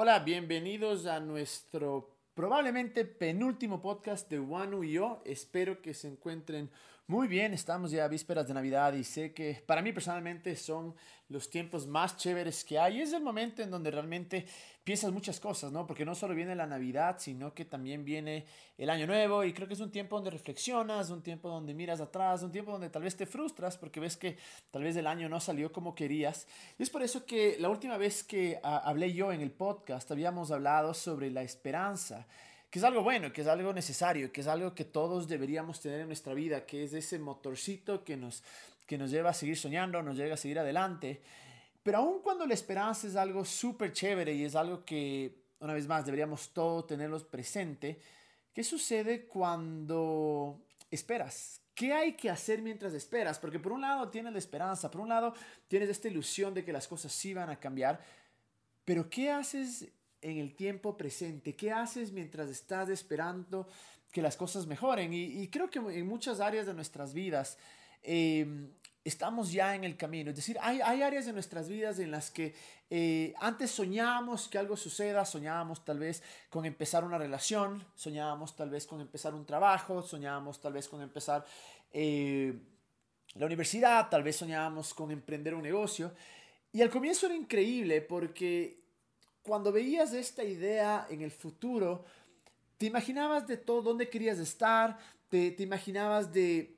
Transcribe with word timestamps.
Hola, 0.00 0.20
bienvenidos 0.20 1.06
a 1.06 1.18
nuestro 1.18 2.20
probablemente 2.32 3.04
penúltimo 3.04 3.82
podcast 3.82 4.30
de 4.30 4.38
Wanu 4.38 4.84
y 4.84 4.92
yo. 4.92 5.20
Espero 5.24 5.82
que 5.82 5.92
se 5.92 6.06
encuentren 6.06 6.70
muy 7.08 7.26
bien. 7.26 7.54
Estamos 7.54 7.90
ya 7.90 8.04
a 8.04 8.08
vísperas 8.08 8.46
de 8.46 8.52
Navidad 8.52 8.92
y 8.92 9.02
sé 9.02 9.32
que 9.32 9.62
para 9.66 9.80
mí 9.80 9.94
personalmente 9.94 10.54
son 10.54 10.94
los 11.30 11.48
tiempos 11.48 11.86
más 11.86 12.18
chéveres 12.18 12.62
que 12.64 12.78
hay. 12.78 13.00
Es 13.00 13.14
el 13.14 13.22
momento 13.22 13.62
en 13.62 13.70
donde 13.70 13.90
realmente 13.90 14.44
piensas 14.84 15.10
muchas 15.10 15.40
cosas, 15.40 15.72
¿no? 15.72 15.86
Porque 15.86 16.04
no 16.04 16.14
solo 16.14 16.34
viene 16.34 16.54
la 16.54 16.66
Navidad, 16.66 17.16
sino 17.18 17.54
que 17.54 17.64
también 17.64 18.04
viene 18.04 18.44
el 18.76 18.90
Año 18.90 19.06
Nuevo 19.06 19.42
y 19.42 19.54
creo 19.54 19.66
que 19.66 19.72
es 19.72 19.80
un 19.80 19.90
tiempo 19.90 20.16
donde 20.16 20.30
reflexionas, 20.30 21.08
un 21.08 21.22
tiempo 21.22 21.48
donde 21.48 21.72
miras 21.72 22.02
atrás, 22.02 22.42
un 22.42 22.52
tiempo 22.52 22.72
donde 22.72 22.90
tal 22.90 23.02
vez 23.02 23.16
te 23.16 23.24
frustras 23.24 23.78
porque 23.78 24.00
ves 24.00 24.18
que 24.18 24.36
tal 24.70 24.82
vez 24.82 24.94
el 24.96 25.06
año 25.06 25.30
no 25.30 25.40
salió 25.40 25.72
como 25.72 25.94
querías. 25.94 26.46
Y 26.78 26.82
es 26.82 26.90
por 26.90 27.02
eso 27.02 27.24
que 27.24 27.56
la 27.58 27.70
última 27.70 27.96
vez 27.96 28.22
que 28.22 28.60
ah, 28.62 28.82
hablé 28.84 29.14
yo 29.14 29.32
en 29.32 29.40
el 29.40 29.50
podcast 29.50 30.10
habíamos 30.10 30.50
hablado 30.50 30.92
sobre 30.92 31.30
la 31.30 31.42
esperanza 31.42 32.26
que 32.70 32.78
es 32.78 32.84
algo 32.84 33.02
bueno, 33.02 33.32
que 33.32 33.40
es 33.40 33.46
algo 33.46 33.72
necesario, 33.72 34.30
que 34.30 34.42
es 34.42 34.46
algo 34.46 34.74
que 34.74 34.84
todos 34.84 35.26
deberíamos 35.26 35.80
tener 35.80 36.00
en 36.00 36.06
nuestra 36.06 36.34
vida, 36.34 36.66
que 36.66 36.84
es 36.84 36.92
ese 36.92 37.18
motorcito 37.18 38.04
que 38.04 38.16
nos, 38.16 38.42
que 38.86 38.98
nos 38.98 39.10
lleva 39.10 39.30
a 39.30 39.34
seguir 39.34 39.56
soñando, 39.56 40.02
nos 40.02 40.16
lleva 40.16 40.34
a 40.34 40.36
seguir 40.36 40.58
adelante. 40.58 41.22
Pero 41.82 41.98
aun 41.98 42.20
cuando 42.20 42.44
la 42.46 42.54
esperanza 42.54 43.06
es 43.06 43.16
algo 43.16 43.44
súper 43.44 43.92
chévere 43.92 44.34
y 44.34 44.44
es 44.44 44.54
algo 44.54 44.84
que, 44.84 45.44
una 45.60 45.72
vez 45.72 45.86
más, 45.86 46.04
deberíamos 46.04 46.50
todos 46.52 46.86
tenerlos 46.86 47.24
presente, 47.24 48.00
¿qué 48.52 48.62
sucede 48.62 49.24
cuando 49.24 50.60
esperas? 50.90 51.62
¿Qué 51.74 51.92
hay 51.92 52.14
que 52.14 52.28
hacer 52.28 52.60
mientras 52.60 52.92
esperas? 52.92 53.38
Porque 53.38 53.58
por 53.58 53.72
un 53.72 53.80
lado 53.80 54.10
tienes 54.10 54.32
la 54.32 54.38
esperanza, 54.38 54.90
por 54.90 55.00
un 55.00 55.08
lado 55.08 55.32
tienes 55.68 55.88
esta 55.88 56.08
ilusión 56.08 56.52
de 56.52 56.64
que 56.64 56.72
las 56.72 56.86
cosas 56.86 57.12
sí 57.12 57.32
van 57.32 57.48
a 57.48 57.60
cambiar, 57.60 58.02
pero 58.84 59.08
¿qué 59.08 59.30
haces 59.30 59.88
en 60.22 60.38
el 60.38 60.54
tiempo 60.54 60.96
presente? 60.96 61.54
¿Qué 61.54 61.72
haces 61.72 62.12
mientras 62.12 62.48
estás 62.48 62.88
esperando 62.88 63.68
que 64.12 64.22
las 64.22 64.36
cosas 64.36 64.66
mejoren? 64.66 65.12
Y, 65.12 65.48
creo 65.48 65.70
que 65.70 65.78
en 65.78 66.06
muchas 66.06 66.40
áreas 66.40 66.66
de 66.66 66.74
nuestras 66.74 67.12
vidas 67.12 67.58
em, 68.02 68.70
estamos 69.04 69.52
ya 69.52 69.74
en 69.74 69.84
el 69.84 69.96
camino. 69.96 70.30
Es 70.30 70.36
decir, 70.36 70.58
hay, 70.60 70.80
hay 70.80 71.02
áreas 71.02 71.26
de 71.26 71.32
nuestras 71.32 71.68
vidas 71.68 71.98
en 71.98 72.10
las 72.10 72.30
que 72.30 72.54
eh, 72.90 73.34
antes 73.38 73.70
soñábamos 73.70 74.48
que 74.48 74.58
algo 74.58 74.76
suceda, 74.76 75.24
soñábamos 75.24 75.84
tal 75.84 75.98
vez 75.98 76.22
con 76.48 76.64
empezar 76.64 77.04
una 77.04 77.18
relación, 77.18 77.84
soñábamos 77.94 78.56
tal 78.56 78.70
vez 78.70 78.86
con 78.86 79.00
empezar 79.00 79.34
un 79.34 79.44
trabajo, 79.44 80.02
soñábamos 80.02 80.60
tal 80.60 80.72
vez 80.72 80.88
con 80.88 81.02
empezar 81.02 81.44
eh, 81.92 82.58
la 83.34 83.46
universidad, 83.46 84.08
tal 84.08 84.22
vez 84.22 84.36
soñábamos 84.36 84.94
con 84.94 85.10
emprender 85.10 85.54
un 85.54 85.62
negocio. 85.62 86.12
Y 86.72 86.82
al 86.82 86.90
comienzo 86.90 87.26
era 87.26 87.36
increíble 87.36 88.00
porque 88.00 88.87
cuando 89.48 89.72
veías 89.72 90.12
esta 90.12 90.44
idea 90.44 91.06
en 91.08 91.22
el 91.22 91.30
futuro, 91.30 92.04
te 92.76 92.84
imaginabas 92.84 93.46
de 93.46 93.56
todo, 93.56 93.80
dónde 93.80 94.10
querías 94.10 94.38
estar, 94.38 94.98
te, 95.30 95.52
te 95.52 95.62
imaginabas 95.62 96.30
de 96.30 96.76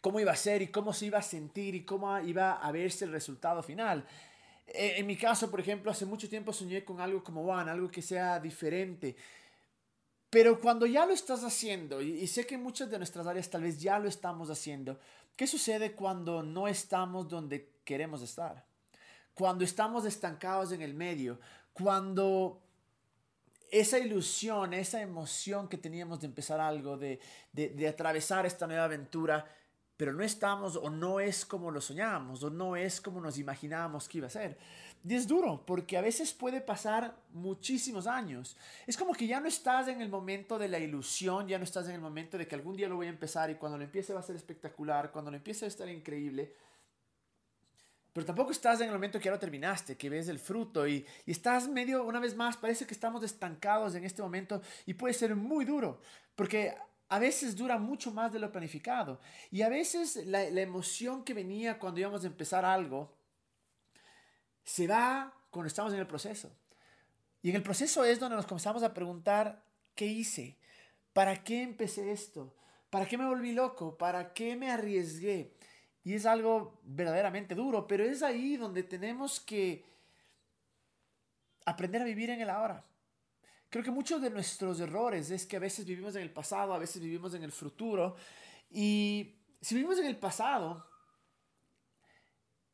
cómo 0.00 0.20
iba 0.20 0.30
a 0.30 0.36
ser 0.36 0.62
y 0.62 0.68
cómo 0.68 0.92
se 0.92 1.06
iba 1.06 1.18
a 1.18 1.22
sentir 1.22 1.74
y 1.74 1.84
cómo 1.84 2.16
iba 2.20 2.52
a 2.52 2.70
verse 2.70 3.04
el 3.04 3.10
resultado 3.10 3.64
final. 3.64 4.06
E, 4.64 5.00
en 5.00 5.06
mi 5.08 5.16
caso, 5.16 5.50
por 5.50 5.58
ejemplo, 5.58 5.90
hace 5.90 6.06
mucho 6.06 6.28
tiempo 6.28 6.52
soñé 6.52 6.84
con 6.84 7.00
algo 7.00 7.24
como 7.24 7.42
One, 7.42 7.68
algo 7.68 7.90
que 7.90 8.00
sea 8.00 8.38
diferente. 8.38 9.16
Pero 10.30 10.60
cuando 10.60 10.86
ya 10.86 11.04
lo 11.04 11.12
estás 11.12 11.42
haciendo, 11.42 12.00
y, 12.00 12.28
sé 12.28 12.46
que 12.46 12.54
en 12.54 12.62
muchas 12.62 12.88
de 12.90 12.98
nuestras 12.98 13.26
áreas 13.26 13.50
tal 13.50 13.62
vez 13.62 13.80
ya 13.80 13.98
lo 13.98 14.08
estamos 14.08 14.50
haciendo, 14.50 15.00
¿qué 15.34 15.48
sucede 15.48 15.94
cuando 15.96 16.44
no 16.44 16.68
estamos 16.68 17.28
donde 17.28 17.72
queremos 17.82 18.22
estar? 18.22 18.64
Cuando 19.34 19.64
estamos 19.64 20.04
estancados 20.04 20.70
en 20.70 20.82
el 20.82 20.94
medio, 20.94 21.40
cuando 21.78 22.60
esa 23.70 23.98
ilusión, 23.98 24.74
esa 24.74 25.00
emoción 25.00 25.68
que 25.68 25.78
teníamos 25.78 26.20
de 26.20 26.26
empezar 26.26 26.60
algo, 26.60 26.96
de, 26.96 27.20
de, 27.52 27.88
atravesar 27.88 28.46
esta 28.46 28.66
nueva 28.66 28.84
aventura, 28.84 29.46
pero 29.96 30.12
no 30.12 30.22
estamos 30.22 30.76
o 30.76 30.90
no 30.90 31.20
es 31.20 31.44
como 31.44 31.70
lo 31.70 31.80
soñábamos 31.80 32.42
o 32.42 32.50
no 32.50 32.76
es 32.76 33.00
como 33.00 33.20
nos 33.20 33.38
imaginábamos 33.38 34.08
que 34.08 34.18
iba 34.18 34.26
a 34.26 34.30
ser. 34.30 34.56
Y 35.06 35.14
es 35.14 35.26
duro 35.26 35.64
porque 35.66 35.96
a 35.96 36.00
veces 36.00 36.32
puede 36.32 36.60
pasar 36.60 37.16
muchísimos 37.32 38.06
años. 38.06 38.56
Es 38.86 38.96
como 38.96 39.12
que 39.12 39.26
ya 39.26 39.40
no 39.40 39.48
estás 39.48 39.88
en 39.88 40.00
el 40.00 40.08
momento 40.08 40.58
de 40.58 40.68
la 40.68 40.78
ilusión, 40.78 41.46
ya 41.46 41.58
no 41.58 41.64
estás 41.64 41.88
en 41.88 41.94
el 41.94 42.00
momento 42.00 42.38
de 42.38 42.48
que 42.48 42.54
algún 42.54 42.76
día 42.76 42.88
lo 42.88 42.96
voy 42.96 43.06
a 43.06 43.10
empezar 43.10 43.50
y 43.50 43.56
cuando 43.56 43.78
lo 43.78 43.84
empiece 43.84 44.12
va 44.12 44.20
a 44.20 44.24
ser 44.24 44.36
espectacular, 44.36 45.10
cuando 45.12 45.30
lo 45.30 45.36
empiece 45.36 45.64
a 45.66 45.68
estar 45.68 45.88
increíble 45.88 46.54
pero 48.18 48.26
tampoco 48.26 48.50
estás 48.50 48.80
en 48.80 48.88
el 48.88 48.94
momento 48.94 49.20
que 49.20 49.26
ya 49.26 49.30
lo 49.30 49.38
terminaste, 49.38 49.96
que 49.96 50.10
ves 50.10 50.26
el 50.26 50.40
fruto 50.40 50.88
y, 50.88 51.06
estás 51.24 51.68
medio, 51.68 52.02
una 52.02 52.18
vez 52.18 52.34
más, 52.34 52.56
parece 52.56 52.84
que 52.84 52.92
estamos 52.92 53.22
estancados 53.22 53.94
en 53.94 54.04
este 54.04 54.22
momento 54.22 54.60
y 54.86 54.94
puede 54.94 55.14
ser 55.14 55.36
muy 55.36 55.64
duro, 55.64 56.00
porque 56.34 56.74
a 57.08 57.20
veces 57.20 57.54
dura 57.54 57.78
mucho 57.78 58.10
más 58.10 58.32
de 58.32 58.40
lo 58.40 58.50
planificado 58.50 59.20
y 59.52 59.62
a 59.62 59.68
veces 59.68 60.26
la, 60.26 60.50
la 60.50 60.60
emoción 60.60 61.22
que 61.22 61.32
venía 61.32 61.78
cuando 61.78 62.00
íbamos 62.00 62.24
a 62.24 62.26
empezar 62.26 62.64
algo 62.64 63.14
se 64.64 64.88
va 64.88 65.32
cuando 65.50 65.68
estamos 65.68 65.92
en 65.92 66.00
el 66.00 66.08
proceso. 66.08 66.50
Y 67.40 67.50
en 67.50 67.54
el 67.54 67.62
proceso 67.62 68.04
es 68.04 68.18
donde 68.18 68.34
nos 68.34 68.46
comenzamos 68.46 68.82
a 68.82 68.94
preguntar, 68.94 69.62
¿qué 69.94 70.06
hice? 70.06 70.56
¿Para 71.12 71.44
qué 71.44 71.62
empecé 71.62 72.10
esto? 72.10 72.52
¿Para 72.90 73.06
qué 73.06 73.16
me 73.16 73.26
volví 73.26 73.52
loco? 73.52 73.96
¿Para 73.96 74.32
qué 74.32 74.56
me 74.56 74.72
arriesgué? 74.72 75.52
Y 76.08 76.14
es 76.14 76.24
algo 76.24 76.80
verdaderamente 76.84 77.54
duro, 77.54 77.86
pero 77.86 78.02
es 78.02 78.22
ahí 78.22 78.56
donde 78.56 78.82
tenemos 78.82 79.40
que 79.40 79.84
aprender 81.66 82.00
a 82.00 82.06
vivir 82.06 82.30
en 82.30 82.40
el 82.40 82.48
ahora. 82.48 82.82
Creo 83.68 83.84
que 83.84 83.90
muchos 83.90 84.22
de 84.22 84.30
nuestros 84.30 84.80
errores 84.80 85.30
es 85.30 85.44
que 85.44 85.58
a 85.58 85.60
veces 85.60 85.84
vivimos 85.84 86.16
en 86.16 86.22
el 86.22 86.32
pasado, 86.32 86.72
a 86.72 86.78
veces 86.78 87.02
vivimos 87.02 87.34
en 87.34 87.42
el 87.42 87.52
futuro. 87.52 88.16
Y 88.70 89.34
si 89.60 89.74
vivimos 89.74 89.98
en 89.98 90.06
el 90.06 90.16
pasado, 90.16 90.82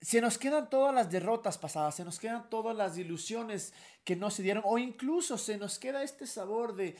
se 0.01 0.21
nos 0.21 0.39
quedan 0.39 0.71
todas 0.71 0.95
las 0.95 1.11
derrotas 1.11 1.59
pasadas, 1.59 1.97
se 1.97 2.05
nos 2.05 2.21
quedan 2.21 2.49
todas 2.49 2.77
las 2.77 2.97
ilusiones 2.99 3.75
que 4.05 4.15
no 4.15 4.31
se 4.31 4.45
dieron, 4.45 4.63
o 4.65 4.79
incluso 4.79 5.39
se 5.39 5.59
nos 5.59 5.81
queda 5.81 6.05
este 6.05 6.29
sabor 6.29 6.77
de, 6.77 6.97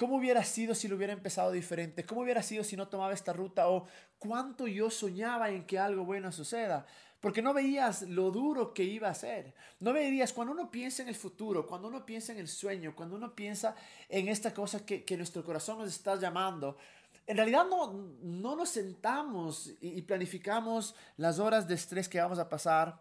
¿Cómo 0.00 0.16
hubiera 0.16 0.42
sido 0.44 0.74
si 0.74 0.88
lo 0.88 0.96
hubiera 0.96 1.12
empezado 1.12 1.52
diferente? 1.52 2.06
¿Cómo 2.06 2.22
hubiera 2.22 2.42
sido 2.42 2.64
si 2.64 2.74
no 2.74 2.88
tomaba 2.88 3.12
esta 3.12 3.34
ruta? 3.34 3.68
¿O 3.68 3.86
cuánto 4.18 4.66
yo 4.66 4.88
soñaba 4.88 5.50
en 5.50 5.66
que 5.66 5.78
algo 5.78 6.06
bueno 6.06 6.32
suceda? 6.32 6.86
Porque 7.20 7.42
no 7.42 7.52
veías 7.52 8.00
lo 8.08 8.30
duro 8.30 8.72
que 8.72 8.82
iba 8.82 9.10
a 9.10 9.14
ser. 9.14 9.52
No 9.78 9.92
veías, 9.92 10.32
cuando 10.32 10.54
uno 10.54 10.70
piensa 10.70 11.02
en 11.02 11.10
el 11.10 11.14
futuro, 11.16 11.66
cuando 11.66 11.88
uno 11.88 12.06
piensa 12.06 12.32
en 12.32 12.38
el 12.38 12.48
sueño, 12.48 12.96
cuando 12.96 13.14
uno 13.14 13.34
piensa 13.34 13.76
en 14.08 14.28
esta 14.28 14.54
cosa 14.54 14.86
que, 14.86 15.04
nuestro 15.18 15.44
corazón 15.44 15.76
nos 15.76 15.88
está 15.88 16.16
llamando, 16.16 16.78
en 17.26 17.36
realidad 17.36 17.66
no, 17.68 17.92
no 18.22 18.56
nos 18.56 18.70
sentamos 18.70 19.70
y 19.82 20.00
planificamos 20.00 20.94
las 21.18 21.38
horas 21.38 21.68
de 21.68 21.74
estrés 21.74 22.08
que 22.08 22.22
vamos 22.22 22.38
a 22.38 22.48
pasar, 22.48 22.98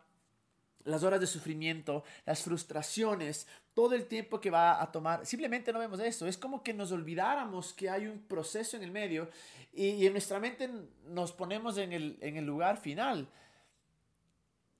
las 0.89 1.03
horas 1.03 1.19
de 1.19 1.27
sufrimiento, 1.27 2.03
las 2.25 2.43
frustraciones, 2.43 3.47
todo 3.73 3.95
el 3.95 4.07
tiempo 4.07 4.39
que 4.41 4.49
va 4.49 4.81
a 4.81 4.91
tomar. 4.91 5.25
Simplemente 5.25 5.71
no 5.71 5.79
vemos 5.79 5.99
eso. 5.99 6.27
Es 6.27 6.37
como 6.37 6.63
que 6.63 6.73
nos 6.73 6.91
olvidáramos 6.91 7.73
que 7.73 7.89
hay 7.89 8.07
un 8.07 8.19
proceso 8.19 8.75
en 8.77 8.83
el 8.83 8.91
medio 8.91 9.29
y, 9.71 10.05
en 10.05 10.13
nuestra 10.13 10.39
mente 10.39 10.69
nos 11.05 11.31
ponemos 11.31 11.77
en 11.77 11.93
el, 11.93 12.17
en 12.21 12.37
el 12.37 12.45
lugar 12.45 12.77
final. 12.77 13.29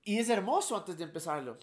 Y 0.02 0.18
es 0.18 0.28
hermoso 0.28 0.76
antes 0.76 0.98
de 0.98 1.04
empezarlo. 1.04 1.58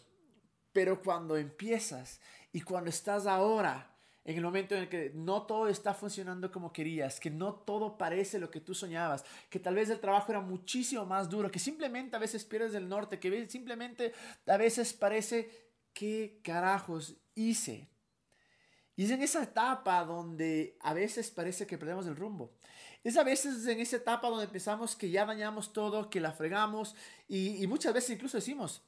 Pero 0.71 1.01
cuando 1.01 1.37
empiezas 1.37 2.21
y 2.51 2.61
cuando 2.61 2.89
estás 2.89 3.25
ahora 3.27 3.96
en 4.27 4.35
el 4.35 4.43
momento 4.43 4.75
en 4.75 4.81
el 4.81 4.89
que 4.89 5.11
no 5.15 5.43
todo 5.43 5.69
está 5.69 5.93
funcionando 5.93 6.51
como 6.51 6.73
querías, 6.73 7.17
que 7.17 7.31
no 7.31 7.53
todo 7.53 7.97
parece 7.97 8.39
lo 8.39 8.51
que 8.51 8.59
tú 8.59 8.75
soñabas, 8.75 9.23
que 9.49 9.57
tal 9.57 9.75
vez 9.75 9.89
el 9.89 10.01
trabajo 10.01 10.33
era 10.33 10.41
muchísimo 10.41 11.05
más 11.05 11.29
duro, 11.29 11.49
que 11.49 11.59
simplemente 11.59 12.17
a 12.17 12.19
veces 12.19 12.43
pierdes 12.43 12.73
el 12.73 12.89
norte, 12.89 13.19
que 13.19 13.47
simplemente 13.49 14.13
a 14.45 14.57
veces 14.57 14.91
parece, 14.91 15.71
¿qué 15.93 16.41
carajos 16.43 17.15
hice? 17.35 17.87
Y 18.97 19.05
es 19.05 19.11
en 19.11 19.21
esa 19.21 19.43
etapa 19.43 20.03
donde 20.03 20.77
a 20.81 20.93
veces 20.93 21.31
parece 21.31 21.65
que 21.65 21.77
perdemos 21.77 22.05
el 22.05 22.17
rumbo. 22.17 22.51
Es 23.05 23.15
a 23.15 23.23
veces 23.23 23.65
en 23.65 23.79
esa 23.79 23.95
etapa 23.95 24.27
donde 24.27 24.49
pensamos 24.49 24.97
que 24.97 25.09
ya 25.09 25.25
dañamos 25.25 25.71
todo, 25.71 26.09
que 26.09 26.19
la 26.19 26.33
fregamos 26.33 26.95
y, 27.29 27.65
muchas 27.67 27.93
veces 27.93 28.09
incluso 28.09 28.35
decimos, 28.35 28.81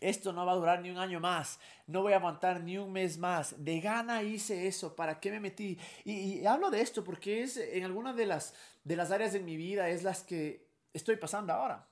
esto 0.00 0.32
no 0.32 0.44
va 0.44 0.52
a 0.52 0.56
durar 0.56 0.82
ni 0.82 0.90
un 0.90 0.98
año 0.98 1.20
más, 1.20 1.58
no 1.86 2.02
voy 2.02 2.12
a 2.12 2.16
aguantar 2.16 2.60
ni 2.60 2.76
un 2.76 2.92
mes 2.92 3.16
más. 3.18 3.64
De 3.64 3.80
gana 3.80 4.22
hice 4.22 4.66
eso, 4.66 4.94
¿para 4.94 5.20
qué 5.20 5.30
me 5.30 5.40
metí? 5.40 5.78
Y, 6.04 6.44
hablo 6.44 6.70
de 6.70 6.80
esto 6.80 7.02
porque 7.02 7.42
es 7.42 7.56
en 7.56 7.84
algunas 7.84 8.14
de 8.16 8.26
las, 8.26 8.54
de 8.84 8.96
las 8.96 9.10
áreas 9.10 9.32
de 9.32 9.40
mi 9.40 9.56
vida 9.56 9.88
es 9.88 10.02
las 10.02 10.22
que 10.22 10.66
estoy 10.92 11.16
pasando 11.16 11.52
ahora. 11.52 11.88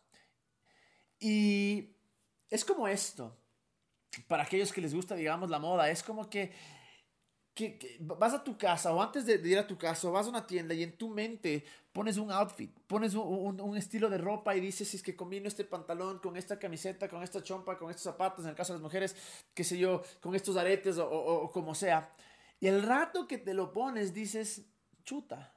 Y 1.18 1.94
es 2.50 2.64
como 2.64 2.86
esto, 2.86 3.36
para 4.28 4.42
aquellos 4.42 4.72
que 4.72 4.80
les 4.80 4.94
gusta, 4.94 5.14
digamos, 5.14 5.48
la 5.48 5.58
moda, 5.58 5.90
es 5.90 6.02
como 6.02 6.28
que, 6.28 6.52
que, 7.54 7.96
vas 8.00 8.34
a 8.34 8.44
tu 8.44 8.58
casa 8.58 8.92
o 8.92 9.00
antes 9.00 9.24
de, 9.24 9.36
ir 9.36 9.58
a 9.58 9.66
tu 9.66 9.78
casa 9.78 10.08
o 10.08 10.12
vas 10.12 10.26
a 10.26 10.30
una 10.30 10.46
tienda 10.46 10.74
y 10.74 10.82
en 10.82 10.96
tu 10.96 11.08
mente 11.08 11.64
pones 11.94 12.18
un 12.18 12.32
outfit, 12.32 12.76
pones 12.88 13.14
un, 13.14 13.76
estilo 13.76 14.10
de 14.10 14.18
ropa 14.18 14.56
y 14.56 14.60
dices, 14.60 14.92
es 14.94 15.02
que 15.02 15.14
combino 15.14 15.46
este 15.46 15.64
pantalón 15.64 16.18
con 16.18 16.36
esta 16.36 16.58
camiseta, 16.58 17.08
con 17.08 17.22
esta 17.22 17.40
chompa, 17.40 17.78
con 17.78 17.88
estos 17.88 18.02
zapatos, 18.02 18.44
en 18.44 18.50
el 18.50 18.56
caso 18.56 18.72
de 18.72 18.78
las 18.78 18.82
mujeres, 18.82 19.14
qué 19.54 19.62
sé 19.62 19.78
yo, 19.78 20.02
con 20.20 20.34
estos 20.34 20.56
aretes 20.56 20.98
o, 20.98 21.08
o 21.08 21.50
como 21.52 21.72
sea. 21.72 22.12
Y 22.58 22.66
el 22.66 22.82
rato 22.82 23.28
que 23.28 23.38
te 23.38 23.54
lo 23.54 23.72
pones 23.72 24.12
dices, 24.12 24.66
chuta, 25.04 25.54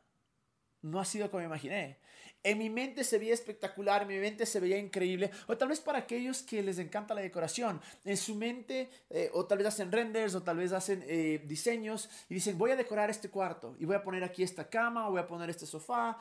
no 0.83 0.99
ha 0.99 1.05
sido 1.05 1.31
como 1.31 1.43
imaginé. 1.43 1.99
En 2.43 2.57
mi 2.57 2.69
mente 2.69 3.03
se 3.03 3.17
veía 3.17 3.33
espectacular, 3.33 4.03
en 4.03 4.07
mi 4.07 4.17
mente 4.19 4.45
se 4.45 4.59
veía 4.59 4.77
increíble. 4.77 5.31
O 5.47 5.57
tal 5.57 5.69
vez 5.69 5.79
para 5.79 5.99
aquellos 5.99 6.41
que 6.43 6.63
les 6.63 6.79
encanta 6.79 7.13
la 7.13 7.21
decoración, 7.21 7.81
en 8.05 8.15
su 8.15 8.35
mente, 8.35 8.89
eh, 9.09 9.29
o 9.33 9.45
tal 9.45 9.57
vez 9.57 9.67
hacen 9.67 9.91
renders, 9.91 10.35
o 10.35 10.43
tal 10.43 10.57
vez 10.57 10.71
hacen 10.71 11.03
eh, 11.07 11.43
diseños 11.45 12.09
y 12.29 12.35
dicen, 12.35 12.57
voy 12.57 12.71
a 12.71 12.75
decorar 12.75 13.09
este 13.09 13.29
cuarto 13.29 13.75
y 13.79 13.85
voy 13.85 13.95
a 13.95 14.03
poner 14.03 14.23
aquí 14.23 14.43
esta 14.43 14.69
cama, 14.69 15.07
o 15.07 15.11
voy 15.11 15.19
a 15.19 15.27
poner 15.27 15.49
este 15.49 15.65
sofá, 15.65 16.17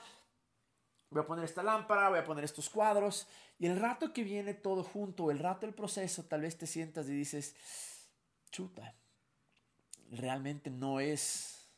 voy 1.10 1.22
a 1.22 1.26
poner 1.26 1.44
esta 1.44 1.62
lámpara, 1.62 2.08
voy 2.08 2.18
a 2.18 2.24
poner 2.24 2.44
estos 2.44 2.68
cuadros. 2.68 3.28
Y 3.58 3.66
el 3.66 3.78
rato 3.78 4.12
que 4.12 4.24
viene 4.24 4.54
todo 4.54 4.82
junto, 4.82 5.30
el 5.30 5.38
rato 5.38 5.66
del 5.66 5.74
proceso, 5.74 6.24
tal 6.24 6.42
vez 6.42 6.58
te 6.58 6.66
sientas 6.66 7.08
y 7.08 7.12
dices, 7.12 7.54
chuta, 8.50 8.94
realmente 10.10 10.70
no 10.70 11.00
es 11.00 11.68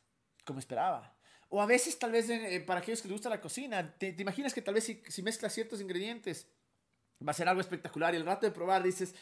como 0.45 0.59
esperaba. 0.59 1.18
O 1.49 1.61
a 1.61 1.65
veces 1.65 1.97
tal 1.97 2.11
vez 2.11 2.29
eh, 2.29 2.63
para 2.65 2.79
aquellos 2.79 3.01
que 3.01 3.07
les 3.07 3.13
gusta 3.13 3.29
la 3.29 3.41
cocina, 3.41 3.95
te, 3.97 4.15
imaginas 4.17 4.53
que 4.53 4.61
tal 4.61 4.75
vez 4.75 4.83
si, 4.83 5.01
si, 5.07 5.23
mezclas 5.23 5.53
ciertos 5.53 5.81
ingredientes 5.81 6.47
va 7.27 7.31
a 7.31 7.33
ser 7.35 7.49
algo 7.49 7.59
espectacular 7.59 8.13
y 8.13 8.17
el 8.17 8.25
rato 8.25 8.45
de 8.45 8.51
probar 8.51 8.83
dices, 8.83 9.15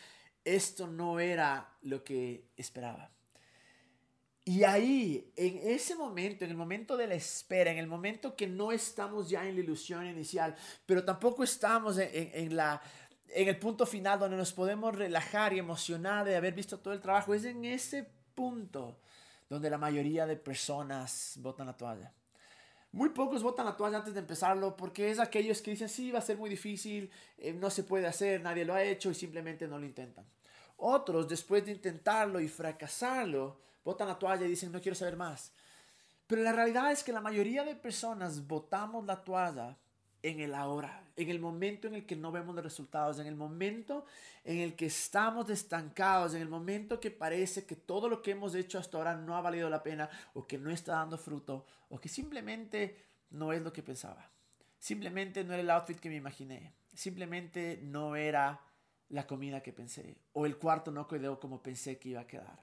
esto 0.43 0.87
no 0.87 1.19
era 1.19 1.77
lo 1.81 2.03
que 2.03 2.49
esperaba. 2.57 3.11
Y 4.43 4.63
ahí, 4.63 5.33
en 5.35 5.57
ese 5.69 5.95
momento, 5.95 6.45
en 6.45 6.51
el 6.51 6.57
momento 6.57 6.95
de 6.95 7.07
la 7.07 7.15
espera, 7.15 7.71
en 7.71 7.77
el 7.77 7.87
momento 7.87 8.35
que 8.35 8.47
no 8.47 8.71
estamos 8.71 9.29
ya 9.29 9.47
en 9.47 9.55
la 9.55 9.61
ilusión 9.61 10.05
inicial, 10.05 10.55
pero 10.85 11.03
tampoco 11.03 11.43
estamos 11.43 11.97
en, 11.97 12.09
en, 12.13 12.55
la, 12.55 12.81
en 13.29 13.47
el 13.47 13.57
punto 13.57 13.85
final 13.85 14.19
donde 14.19 14.37
nos 14.37 14.53
podemos 14.53 14.95
relajar 14.95 15.53
y 15.53 15.59
emocionar 15.59 16.25
de 16.25 16.37
haber 16.37 16.53
visto 16.53 16.79
todo 16.79 16.93
el 16.93 17.01
trabajo, 17.01 17.33
es 17.33 17.43
en 17.43 17.65
ese 17.65 18.09
punto 18.35 18.99
donde 19.49 19.69
la 19.69 19.77
mayoría 19.77 20.25
de 20.25 20.35
personas 20.35 21.35
botan 21.41 21.67
la 21.67 21.77
toalla. 21.77 22.11
Muy 22.91 23.09
pocos 23.09 23.43
votan 23.43 23.65
la 23.65 23.75
toalla 23.75 23.97
antes 23.97 24.13
de 24.13 24.21
empezarlo 24.21 24.75
porque 24.75 25.11
es 25.11 25.19
aquellos 25.19 25.61
que 25.61 25.71
dicen, 25.71 25.89
sí, 25.89 26.11
va 26.11 26.19
a 26.19 26.21
ser 26.21 26.37
muy 26.37 26.49
difícil, 26.49 27.11
eh, 27.37 27.53
no 27.53 27.69
se 27.69 27.83
puede 27.83 28.07
hacer, 28.07 28.41
nadie 28.41 28.65
lo 28.65 28.73
ha 28.73 28.83
hecho 28.83 29.11
y 29.11 29.13
simplemente 29.13 29.67
no 29.67 29.77
lo 29.77 29.85
intentan. 29.85 30.25
Otros, 30.77 31.27
después 31.27 31.65
de 31.65 31.71
intentarlo 31.71 32.39
y 32.39 32.47
fracasarlo, 32.47 33.59
botan 33.83 34.07
la 34.07 34.17
toalla 34.17 34.45
y 34.45 34.49
dicen, 34.49 34.71
no 34.71 34.81
quiero 34.81 34.95
saber 34.95 35.17
más. 35.17 35.51
Pero 36.27 36.41
la 36.41 36.51
realidad 36.51 36.91
es 36.91 37.03
que 37.03 37.13
la 37.13 37.21
mayoría 37.21 37.63
de 37.63 37.75
personas 37.75 38.45
botamos 38.45 39.05
la 39.05 39.23
toalla 39.23 39.77
en 40.23 40.39
el 40.39 40.53
ahora, 40.53 41.03
en 41.15 41.29
el 41.29 41.39
momento 41.39 41.87
en 41.87 41.95
el 41.95 42.05
que 42.05 42.15
no 42.15 42.31
vemos 42.31 42.55
los 42.55 42.63
resultados, 42.63 43.19
en 43.19 43.27
el 43.27 43.35
momento 43.35 44.05
en 44.43 44.59
el 44.59 44.75
que 44.75 44.87
estamos 44.87 45.49
estancados, 45.49 46.33
en 46.33 46.41
el 46.41 46.49
momento 46.49 46.99
que 46.99 47.11
parece 47.11 47.65
que 47.65 47.75
todo 47.75 48.09
lo 48.09 48.21
que 48.21 48.31
hemos 48.31 48.55
hecho 48.55 48.79
hasta 48.79 48.97
ahora 48.97 49.15
no 49.15 49.35
ha 49.35 49.41
valido 49.41 49.69
la 49.69 49.83
pena 49.83 50.09
o 50.33 50.47
que 50.47 50.57
no 50.57 50.71
está 50.71 50.93
dando 50.93 51.17
fruto 51.17 51.65
o 51.89 51.99
que 51.99 52.09
simplemente 52.09 52.97
no 53.31 53.53
es 53.53 53.61
lo 53.61 53.73
que 53.73 53.83
pensaba. 53.83 54.29
Simplemente 54.79 55.43
no 55.43 55.53
era 55.53 55.61
el 55.61 55.69
outfit 55.69 55.99
que 55.99 56.09
me 56.09 56.15
imaginé. 56.15 56.73
Simplemente 56.93 57.79
no 57.83 58.15
era 58.15 58.61
la 59.09 59.25
comida 59.25 59.61
que 59.61 59.73
pensé 59.73 60.17
o 60.33 60.45
el 60.45 60.57
cuarto 60.57 60.91
no 60.91 61.07
quedó 61.07 61.39
como 61.39 61.61
pensé 61.61 61.97
que 61.97 62.09
iba 62.09 62.21
a 62.21 62.27
quedar. 62.27 62.61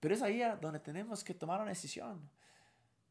Pero 0.00 0.14
es 0.14 0.22
ahí 0.22 0.42
donde 0.60 0.80
tenemos 0.80 1.24
que 1.24 1.34
tomar 1.34 1.60
una 1.60 1.70
decisión. 1.70 2.30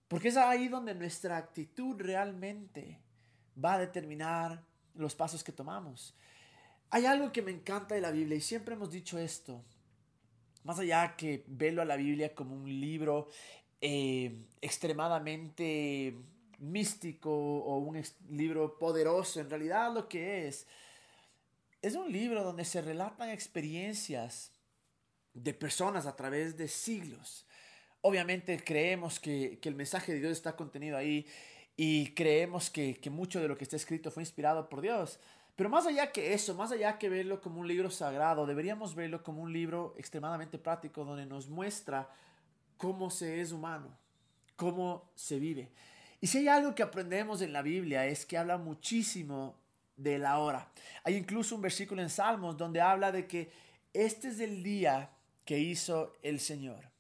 Porque 0.08 0.30
es 0.30 0.38
ahí 0.38 0.68
donde 0.68 0.96
nuestra 0.96 1.38
actitud 1.38 1.96
realmente 2.00 3.00
va 3.64 3.74
a 3.74 3.80
determinar 3.80 4.64
los 4.96 5.16
pasos 5.16 5.44
que 5.44 5.52
tomamos. 5.52 6.16
Hay 6.90 7.06
algo 7.06 7.32
que 7.32 7.42
me 7.42 7.52
encanta 7.52 7.96
de 7.96 8.02
la 8.02 8.12
Biblia 8.12 8.38
y 8.38 8.42
siempre 8.42 8.76
hemos 8.76 8.92
dicho 8.92 9.18
esto. 9.18 9.62
Más 10.64 10.80
allá 10.80 11.16
que 11.16 11.44
verlo 11.48 11.82
a 11.82 11.86
la 11.86 11.98
Biblia 11.98 12.34
como 12.34 12.56
un 12.56 12.80
libro 12.80 13.28
eh, 13.82 14.46
extremadamente 14.62 16.16
místico 16.60 17.30
o 17.32 17.78
un 17.78 18.02
libro 18.30 18.78
poderoso, 18.80 19.40
en 19.40 19.50
realidad 19.50 19.94
lo 19.94 20.08
que 20.08 20.48
es, 20.48 20.66
es 21.82 21.96
un 21.96 22.12
libro 22.12 22.44
donde 22.44 22.66
se 22.66 22.82
relatan 22.82 23.30
experiencias 23.30 24.52
de 25.34 25.54
personas 25.54 26.06
a 26.08 26.16
través 26.16 26.58
de 26.58 26.68
siglos 26.68 27.47
Obviamente 28.08 28.64
creemos 28.64 29.20
que, 29.20 29.60
el 29.62 29.76
mensaje 29.76 30.14
de 30.14 30.22
Dios 30.22 30.32
está 30.32 30.56
contenido 30.56 30.96
ahí 30.96 31.28
y 31.76 32.14
creemos 32.14 32.70
que, 32.70 32.98
mucho 33.12 33.42
de 33.42 33.50
lo 33.50 33.58
que 33.58 33.66
está 33.66 33.76
escrito 33.76 34.12
fue 34.12 34.24
inspirado 34.24 34.70
por 34.70 34.80
Dios. 34.80 35.20
Pero 35.58 35.70
más 35.70 35.86
allá 35.86 36.14
que 36.14 36.34
eso, 36.34 36.56
más 36.56 36.72
allá 36.72 36.98
que 36.98 37.10
verlo 37.10 37.42
como 37.42 37.60
un 37.60 37.68
libro 37.68 37.92
sagrado, 37.92 38.46
deberíamos 38.46 38.96
verlo 38.96 39.24
como 39.24 39.42
un 39.42 39.52
libro 39.52 39.94
extremadamente 39.98 40.58
práctico 40.58 41.04
donde 41.04 41.26
nos 41.26 41.50
muestra 41.50 42.10
cómo 42.78 43.10
se 43.10 43.42
es 43.42 43.52
humano, 43.52 43.90
cómo 44.56 45.12
se 45.14 45.38
vive. 45.38 45.70
Y 46.22 46.28
si 46.28 46.38
hay 46.38 46.48
algo 46.48 46.76
que 46.76 46.84
aprendemos 46.84 47.42
en 47.42 47.52
la 47.52 47.62
Biblia 47.62 48.06
es 48.06 48.26
que 48.26 48.38
habla 48.38 48.58
muchísimo 48.58 49.58
de 49.98 50.18
la 50.18 50.40
hora. 50.40 50.72
Hay 51.04 51.16
incluso 51.16 51.56
un 51.56 51.62
versículo 51.62 52.02
en 52.02 52.10
Salmos 52.10 52.56
donde 52.56 52.80
habla 52.80 53.12
de 53.12 53.28
que 53.28 53.52
este 53.92 54.30
es 54.30 54.40
el 54.40 54.64
día 54.64 55.10
que 55.44 55.60
hizo 55.60 56.14
el 56.24 56.40
Señor 56.40 56.96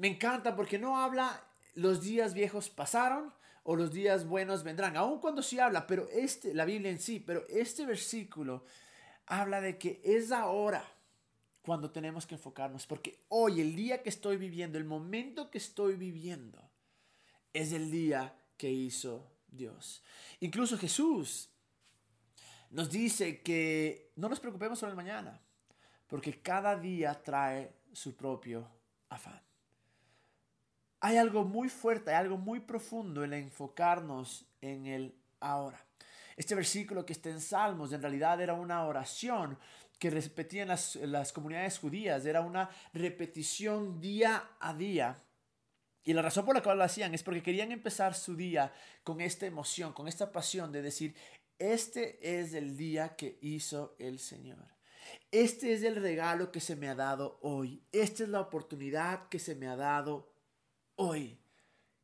me 0.00 0.08
encanta 0.08 0.56
porque 0.56 0.78
no 0.78 0.98
habla 0.98 1.44
los 1.74 2.00
días 2.00 2.32
viejos 2.32 2.70
pasaron 2.70 3.34
o 3.64 3.76
los 3.76 3.92
días 3.92 4.26
buenos 4.26 4.64
vendrán, 4.64 4.96
aun 4.96 5.20
cuando 5.20 5.42
sí 5.42 5.58
habla, 5.58 5.86
pero 5.86 6.08
este, 6.08 6.54
la 6.54 6.64
Biblia 6.64 6.90
en 6.90 6.98
sí, 6.98 7.20
pero 7.20 7.44
este 7.50 7.84
versículo 7.84 8.64
habla 9.26 9.60
de 9.60 9.76
que 9.76 10.00
es 10.02 10.32
ahora 10.32 10.82
cuando 11.60 11.90
tenemos 11.90 12.26
que 12.26 12.36
enfocarnos, 12.36 12.86
porque 12.86 13.26
hoy, 13.28 13.60
el 13.60 13.76
día 13.76 14.02
que 14.02 14.08
estoy 14.08 14.38
viviendo, 14.38 14.78
el 14.78 14.86
momento 14.86 15.50
que 15.50 15.58
estoy 15.58 15.96
viviendo, 15.96 16.58
es 17.52 17.72
el 17.72 17.90
día 17.90 18.34
que 18.56 18.70
hizo 18.70 19.30
Dios. 19.48 20.02
Incluso 20.40 20.78
Jesús 20.78 21.50
nos 22.70 22.90
dice 22.90 23.42
que 23.42 24.12
no 24.16 24.30
nos 24.30 24.40
preocupemos 24.40 24.78
sobre 24.78 24.92
el 24.92 24.96
mañana, 24.96 25.38
porque 26.06 26.40
cada 26.40 26.74
día 26.74 27.22
trae 27.22 27.70
su 27.92 28.16
propio 28.16 28.66
afán. 29.10 29.49
Hay 31.00 31.16
algo 31.16 31.44
muy 31.44 31.68
fuerte, 31.68 32.10
hay 32.10 32.16
algo 32.16 32.36
muy 32.36 32.60
profundo 32.60 33.24
en 33.24 33.32
enfocarnos 33.32 34.46
en 34.60 34.86
el 34.86 35.14
ahora. 35.40 35.84
Este 36.36 36.54
versículo 36.54 37.04
que 37.04 37.12
está 37.12 37.30
en 37.30 37.40
Salmos 37.40 37.92
en 37.92 38.02
realidad 38.02 38.40
era 38.40 38.54
una 38.54 38.84
oración 38.84 39.58
que 39.98 40.10
repetían 40.10 40.68
las, 40.68 40.96
las 40.96 41.32
comunidades 41.32 41.78
judías, 41.78 42.24
era 42.24 42.40
una 42.40 42.70
repetición 42.92 44.00
día 44.00 44.50
a 44.58 44.74
día. 44.74 45.16
Y 46.04 46.14
la 46.14 46.22
razón 46.22 46.46
por 46.46 46.54
la 46.54 46.62
cual 46.62 46.78
lo 46.78 46.84
hacían 46.84 47.14
es 47.14 47.22
porque 47.22 47.42
querían 47.42 47.72
empezar 47.72 48.14
su 48.14 48.34
día 48.34 48.72
con 49.04 49.20
esta 49.20 49.46
emoción, 49.46 49.92
con 49.92 50.08
esta 50.08 50.32
pasión 50.32 50.72
de 50.72 50.82
decir, 50.82 51.14
este 51.58 52.40
es 52.40 52.54
el 52.54 52.76
día 52.76 53.16
que 53.16 53.38
hizo 53.42 53.94
el 53.98 54.18
Señor. 54.18 54.66
Este 55.30 55.74
es 55.74 55.82
el 55.82 55.96
regalo 55.96 56.50
que 56.50 56.60
se 56.60 56.76
me 56.76 56.88
ha 56.88 56.94
dado 56.94 57.38
hoy. 57.42 57.84
Esta 57.92 58.22
es 58.22 58.30
la 58.30 58.40
oportunidad 58.40 59.28
que 59.28 59.38
se 59.38 59.54
me 59.54 59.68
ha 59.68 59.76
dado 59.76 60.29
hoy, 61.00 61.38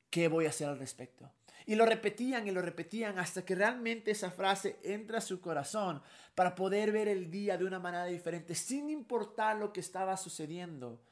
¿qué 0.08 0.28
voy 0.28 0.46
a 0.46 0.48
hacer 0.48 0.68
al 0.68 0.78
respecto? 0.78 1.30
Y 1.66 1.74
lo 1.74 1.84
repetían 1.84 2.46
y 2.48 2.50
lo 2.50 2.62
repetían 2.62 3.18
hasta 3.18 3.44
que 3.44 3.54
realmente 3.54 4.12
esa 4.12 4.30
frase 4.30 4.78
entra 4.82 5.18
a 5.18 5.20
su 5.20 5.40
corazón 5.40 6.00
para 6.34 6.54
poder 6.54 6.92
ver 6.92 7.08
el 7.08 7.30
día 7.30 7.58
de 7.58 7.64
una 7.64 7.78
manera 7.78 8.06
diferente, 8.06 8.54
sin 8.54 8.88
importar 8.88 9.56
lo 9.56 9.72
que 9.72 9.80
estaba 9.80 10.16
sucediendo. 10.16 11.02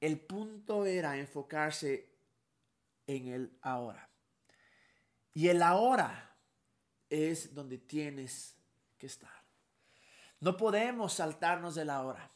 El 0.00 0.18
punto 0.18 0.84
era 0.84 1.16
enfocarse 1.18 2.08
en 3.06 3.28
el 3.28 3.52
ahora. 3.62 4.08
Y 5.34 5.48
el 5.48 5.62
ahora 5.62 6.34
es 7.10 7.54
donde 7.54 7.78
tienes 7.78 8.56
que 8.96 9.06
estar. 9.06 9.30
No 10.40 10.56
podemos 10.56 11.12
saltarnos 11.12 11.74
del 11.74 11.90
ahora. 11.90 12.30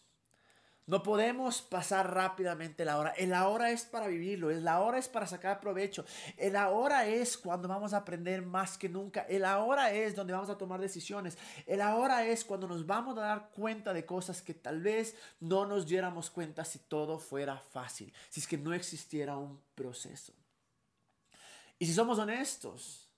No 0.86 1.04
podemos 1.04 1.62
pasar 1.62 2.12
rápidamente 2.12 2.84
la 2.84 2.98
hora. 2.98 3.10
El 3.10 3.34
ahora 3.34 3.70
es 3.70 3.84
para 3.84 4.08
vivirlo, 4.08 4.50
el 4.50 4.66
ahora 4.66 4.98
es 4.98 5.08
para 5.08 5.28
sacar 5.28 5.60
provecho. 5.60 6.04
El 6.36 6.56
ahora 6.56 7.06
es 7.06 7.38
cuando 7.38 7.68
vamos 7.68 7.94
a 7.94 7.98
aprender 7.98 8.42
más 8.42 8.76
que 8.78 8.88
nunca. 8.88 9.22
El 9.28 9.44
ahora 9.44 9.92
es 9.92 10.16
donde 10.16 10.32
vamos 10.32 10.50
a 10.50 10.58
tomar 10.58 10.80
decisiones. 10.80 11.38
El 11.66 11.82
ahora 11.82 12.26
es 12.26 12.44
cuando 12.44 12.66
nos 12.66 12.84
vamos 12.84 13.16
a 13.18 13.22
dar 13.22 13.50
cuenta 13.50 13.92
de 13.92 14.04
cosas 14.04 14.42
que 14.42 14.54
tal 14.54 14.80
vez 14.80 15.14
no 15.38 15.66
nos 15.66 15.86
diéramos 15.86 16.30
cuenta 16.30 16.64
si 16.64 16.80
todo 16.80 17.20
fuera 17.20 17.58
fácil, 17.58 18.12
si 18.28 18.40
es 18.40 18.48
que 18.48 18.58
no 18.58 18.74
existiera 18.74 19.36
un 19.36 19.60
proceso. 19.76 20.32
Y 21.78 21.86
si 21.86 21.94
somos 21.94 22.18
honestos, 22.18 23.11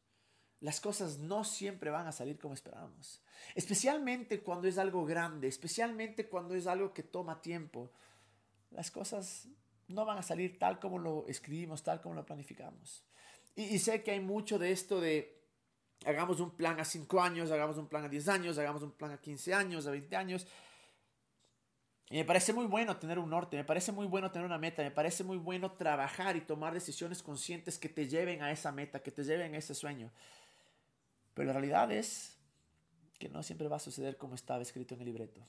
las 0.64 0.80
cosas 0.80 1.18
no 1.18 1.44
siempre 1.44 1.90
van 1.90 2.06
a 2.06 2.12
salir 2.12 2.38
como 2.38 2.54
esperamos. 2.54 3.20
Especialmente 3.54 4.40
cuando 4.40 4.66
es 4.66 4.78
algo 4.78 5.04
grande, 5.04 5.46
especialmente 5.46 6.26
cuando 6.26 6.54
es 6.54 6.66
algo 6.66 6.94
que 6.94 7.02
toma 7.02 7.42
tiempo. 7.42 7.92
Las 8.70 8.90
cosas 8.90 9.46
no 9.88 10.06
van 10.06 10.16
a 10.16 10.22
salir 10.22 10.58
tal 10.58 10.80
como 10.80 10.96
lo 10.98 11.26
escribimos, 11.28 11.82
tal 11.82 12.00
como 12.00 12.14
lo 12.14 12.24
planificamos. 12.24 13.04
Y, 13.54 13.78
sé 13.78 14.02
que 14.02 14.12
hay 14.12 14.20
mucho 14.20 14.58
de 14.58 14.72
esto 14.72 15.02
de 15.02 15.38
hagamos 16.06 16.40
un 16.40 16.56
plan 16.56 16.80
a 16.80 16.86
5 16.86 17.20
años, 17.20 17.50
hagamos 17.50 17.76
un 17.76 17.86
plan 17.86 18.04
a 18.04 18.08
10 18.08 18.26
años, 18.28 18.56
hagamos 18.56 18.82
un 18.82 18.92
plan 18.92 19.10
a 19.10 19.20
15 19.20 19.52
años, 19.52 19.86
a 19.86 19.90
20 19.90 20.16
años. 20.16 20.46
Y 22.08 22.16
me 22.16 22.24
parece 22.24 22.54
muy 22.54 22.64
bueno 22.64 22.96
tener 22.96 23.18
un 23.18 23.28
norte, 23.28 23.58
me 23.58 23.64
parece 23.64 23.92
muy 23.92 24.06
bueno 24.06 24.30
tener 24.30 24.46
una 24.46 24.58
meta, 24.58 24.82
me 24.82 24.90
parece 24.90 25.24
muy 25.24 25.36
bueno 25.36 25.72
trabajar 25.72 26.36
y 26.36 26.40
tomar 26.40 26.72
decisiones 26.72 27.22
conscientes 27.22 27.78
que 27.78 27.90
te 27.90 28.08
lleven 28.08 28.42
a 28.42 28.50
esa 28.50 28.72
meta, 28.72 29.02
que 29.02 29.10
te 29.10 29.24
lleven 29.24 29.54
a 29.54 29.58
ese 29.58 29.74
sueño. 29.74 30.10
Pero 31.34 31.48
la 31.48 31.52
realidad 31.52 31.90
es 31.92 32.38
que 33.18 33.28
no 33.28 33.42
siempre 33.42 33.68
va 33.68 33.76
a 33.76 33.80
suceder 33.80 34.16
como 34.16 34.34
estaba 34.34 34.62
escrito 34.62 34.94
en 34.94 35.00
el 35.00 35.06
libreto. 35.06 35.46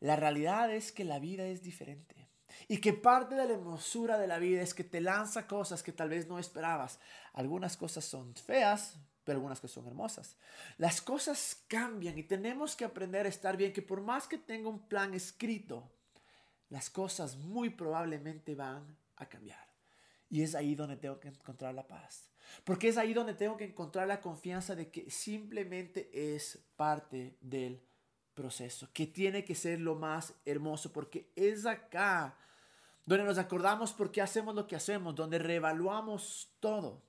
La 0.00 0.16
realidad 0.16 0.72
es 0.72 0.92
que 0.92 1.04
la 1.04 1.18
vida 1.18 1.46
es 1.46 1.62
diferente. 1.62 2.28
Y 2.66 2.78
que 2.78 2.92
parte 2.92 3.34
de 3.34 3.46
la 3.46 3.54
hermosura 3.54 4.18
de 4.18 4.26
la 4.26 4.38
vida 4.38 4.62
es 4.62 4.74
que 4.74 4.84
te 4.84 5.00
lanza 5.00 5.46
cosas 5.46 5.82
que 5.82 5.92
tal 5.92 6.08
vez 6.08 6.28
no 6.28 6.38
esperabas. 6.38 6.98
Algunas 7.32 7.76
cosas 7.76 8.04
son 8.04 8.34
feas, 8.34 8.96
pero 9.24 9.36
algunas 9.36 9.60
que 9.60 9.68
son 9.68 9.86
hermosas. 9.86 10.36
Las 10.78 11.00
cosas 11.00 11.64
cambian 11.68 12.16
y 12.18 12.22
tenemos 12.22 12.74
que 12.74 12.84
aprender 12.84 13.26
a 13.26 13.28
estar 13.28 13.56
bien, 13.56 13.72
que 13.72 13.82
por 13.82 14.00
más 14.00 14.26
que 14.26 14.38
tenga 14.38 14.68
un 14.68 14.88
plan 14.88 15.14
escrito, 15.14 15.90
las 16.70 16.90
cosas 16.90 17.36
muy 17.36 17.70
probablemente 17.70 18.54
van 18.54 18.96
a 19.16 19.28
cambiar. 19.28 19.68
Y 20.30 20.42
es 20.42 20.54
ahí 20.54 20.74
donde 20.74 20.96
tengo 20.96 21.18
que 21.20 21.28
encontrar 21.28 21.74
la 21.74 21.86
paz. 21.86 22.30
Porque 22.64 22.88
es 22.88 22.98
ahí 22.98 23.14
donde 23.14 23.34
tengo 23.34 23.56
que 23.56 23.64
encontrar 23.64 24.08
la 24.08 24.20
confianza 24.20 24.74
de 24.74 24.90
que 24.90 25.10
simplemente 25.10 26.10
es 26.12 26.58
parte 26.76 27.36
del 27.40 27.80
proceso, 28.34 28.88
que 28.92 29.06
tiene 29.06 29.44
que 29.44 29.54
ser 29.54 29.80
lo 29.80 29.96
más 29.96 30.34
hermoso, 30.44 30.92
porque 30.92 31.30
es 31.34 31.66
acá 31.66 32.36
donde 33.04 33.24
nos 33.24 33.38
acordamos 33.38 33.92
por 33.92 34.12
qué 34.12 34.20
hacemos 34.20 34.54
lo 34.54 34.66
que 34.66 34.76
hacemos, 34.76 35.14
donde 35.14 35.38
reevaluamos 35.38 36.52
todo. 36.60 37.02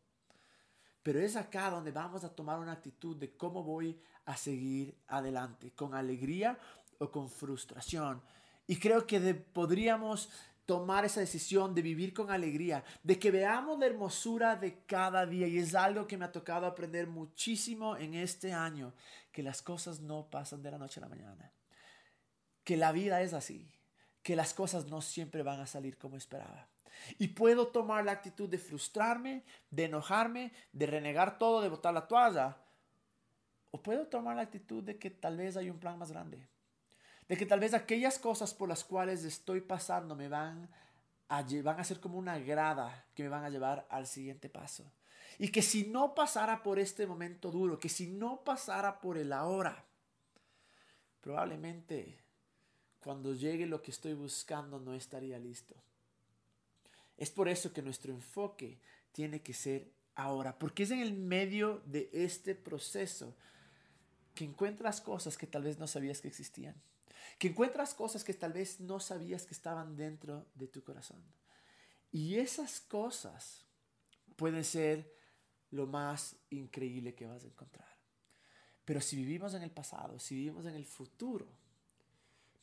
Pero 1.03 1.19
es 1.19 1.36
acá 1.36 1.69
donde 1.69 1.91
vamos 1.91 2.24
a 2.24 2.34
tomar 2.34 2.60
una 2.60 2.72
actitud 2.72 3.15
de 3.17 3.36
cómo 3.36 3.63
voy 3.63 4.00
a 4.25 4.38
seguir 4.38 4.98
adelante, 5.08 5.72
con 5.72 5.93
alegría 5.93 6.58
o 7.00 7.12
con 7.12 7.29
frustración. 7.29 8.22
Y 8.65 8.77
creo 8.77 9.05
que 9.05 9.34
podríamos 9.34 10.29
tomar 10.69 11.03
esa 11.03 11.19
decisión 11.19 11.73
de 11.73 11.81
vivir 11.81 12.13
con 12.13 12.29
alegría, 12.29 12.83
de 13.01 13.17
que 13.17 13.31
veamos 13.31 13.79
la 13.79 13.88
hermosura 13.88 14.55
de 14.55 14.83
cada 14.85 15.25
día. 15.25 15.47
Y 15.47 15.57
es 15.57 15.73
algo 15.73 16.05
que 16.05 16.15
me 16.15 16.25
ha 16.25 16.31
tocado 16.31 16.67
aprender 16.67 17.07
muchísimo 17.07 17.97
en 17.97 18.13
este 18.13 18.53
año, 18.53 18.93
que 19.31 19.41
las 19.41 19.63
cosas 19.63 19.99
no 19.99 20.29
pasan 20.29 20.61
de 20.61 20.69
la 20.69 20.77
noche 20.77 20.99
a 20.99 21.01
la 21.01 21.09
mañana, 21.09 21.51
que 22.63 22.77
la 22.77 22.91
vida 22.91 23.19
es 23.23 23.33
así, 23.33 23.67
que 24.21 24.35
las 24.35 24.53
cosas 24.53 24.85
no 24.85 25.01
siempre 25.01 25.41
van 25.41 25.59
a 25.59 25.65
salir 25.65 25.97
como 25.97 26.17
esperaba. 26.17 26.67
Y 27.17 27.29
puedo 27.29 27.69
tomar 27.69 28.05
la 28.05 28.11
actitud 28.11 28.47
de 28.47 28.59
frustrarme, 28.59 29.43
de 29.71 29.85
enojarme, 29.85 30.53
de 30.71 30.85
renegar 30.85 31.39
todo, 31.39 31.61
de 31.61 31.69
botar 31.69 31.95
la 31.95 32.07
toalla. 32.07 32.57
O 33.71 33.81
puedo 33.81 34.05
tomar 34.05 34.35
la 34.35 34.43
actitud 34.43 34.83
de 34.83 34.99
que 34.99 35.09
tal 35.09 35.35
vez 35.35 35.57
hay 35.57 35.71
un 35.71 35.79
plan 35.79 35.97
más 35.97 36.11
grande 36.11 36.47
de 37.29 37.38
que 37.38 37.45
tal 37.45 37.59
vez 37.59 37.75
aquellas 37.75 38.17
cosas 38.17 38.55
por 38.55 38.67
las 38.67 38.83
cuales 38.83 39.24
estoy 39.24 39.62
pasando 39.62 40.15
me 40.15 40.27
van 40.27 40.67
a, 41.29 41.45
van 41.63 41.79
a 41.79 41.83
ser 41.83 42.00
como 42.00 42.17
una 42.17 42.39
grada 42.39 43.05
que 43.13 43.21
me 43.21 43.29
van 43.29 43.43
a 43.43 43.51
llevar 43.51 43.88
al 43.91 44.07
siguiente 44.07 44.50
paso. 44.50 44.91
Y 45.38 45.50
que 45.50 45.62
si 45.62 45.86
no 45.86 46.15
pasara 46.15 46.63
por 46.63 46.79
este 46.79 47.05
momento 47.05 47.51
duro, 47.51 47.79
que 47.79 47.88
si 47.88 48.07
no 48.07 48.43
pasara 48.43 49.00
por 49.00 49.15
el 49.15 49.31
ahora, 49.31 49.86
probablemente 51.21 52.17
cuando 53.00 53.36
llegue 53.36 53.67
lo 53.67 53.83
que 53.83 53.91
estoy 53.91 54.15
buscando 54.15 54.79
no 54.79 54.95
estaría 54.95 55.38
listo. 55.38 55.75
Es 57.15 57.29
por 57.29 57.48
eso 57.48 57.71
que 57.71 57.83
nuestro 57.83 58.12
enfoque 58.12 58.79
tiene 59.12 59.43
que 59.43 59.53
ser 59.53 59.91
ahora, 60.15 60.57
porque 60.57 60.81
es 60.81 60.91
en 60.91 61.00
el 61.00 61.13
medio 61.13 61.83
de 61.86 62.09
este 62.12 62.55
proceso 62.55 63.38
que 64.33 64.45
encuentras 64.45 65.00
cosas 65.00 65.38
que 65.38 65.45
tal 65.45 65.63
vez 65.63 65.77
no 65.77 65.86
sabías 65.86 66.21
que 66.21 66.27
existían 66.27 66.75
que 67.38 67.49
encuentras 67.49 67.93
cosas 67.93 68.23
que 68.23 68.33
tal 68.33 68.53
vez 68.53 68.79
no 68.79 68.99
sabías 68.99 69.45
que 69.45 69.53
estaban 69.53 69.95
dentro 69.95 70.45
de 70.55 70.67
tu 70.67 70.83
corazón. 70.83 71.23
Y 72.11 72.35
esas 72.35 72.79
cosas 72.79 73.65
pueden 74.35 74.63
ser 74.63 75.13
lo 75.71 75.85
más 75.85 76.35
increíble 76.49 77.13
que 77.13 77.27
vas 77.27 77.43
a 77.43 77.47
encontrar. 77.47 77.88
Pero 78.85 79.01
si 79.01 79.15
vivimos 79.15 79.53
en 79.53 79.61
el 79.61 79.71
pasado, 79.71 80.19
si 80.19 80.35
vivimos 80.35 80.65
en 80.65 80.73
el 80.73 80.85
futuro, 80.85 81.47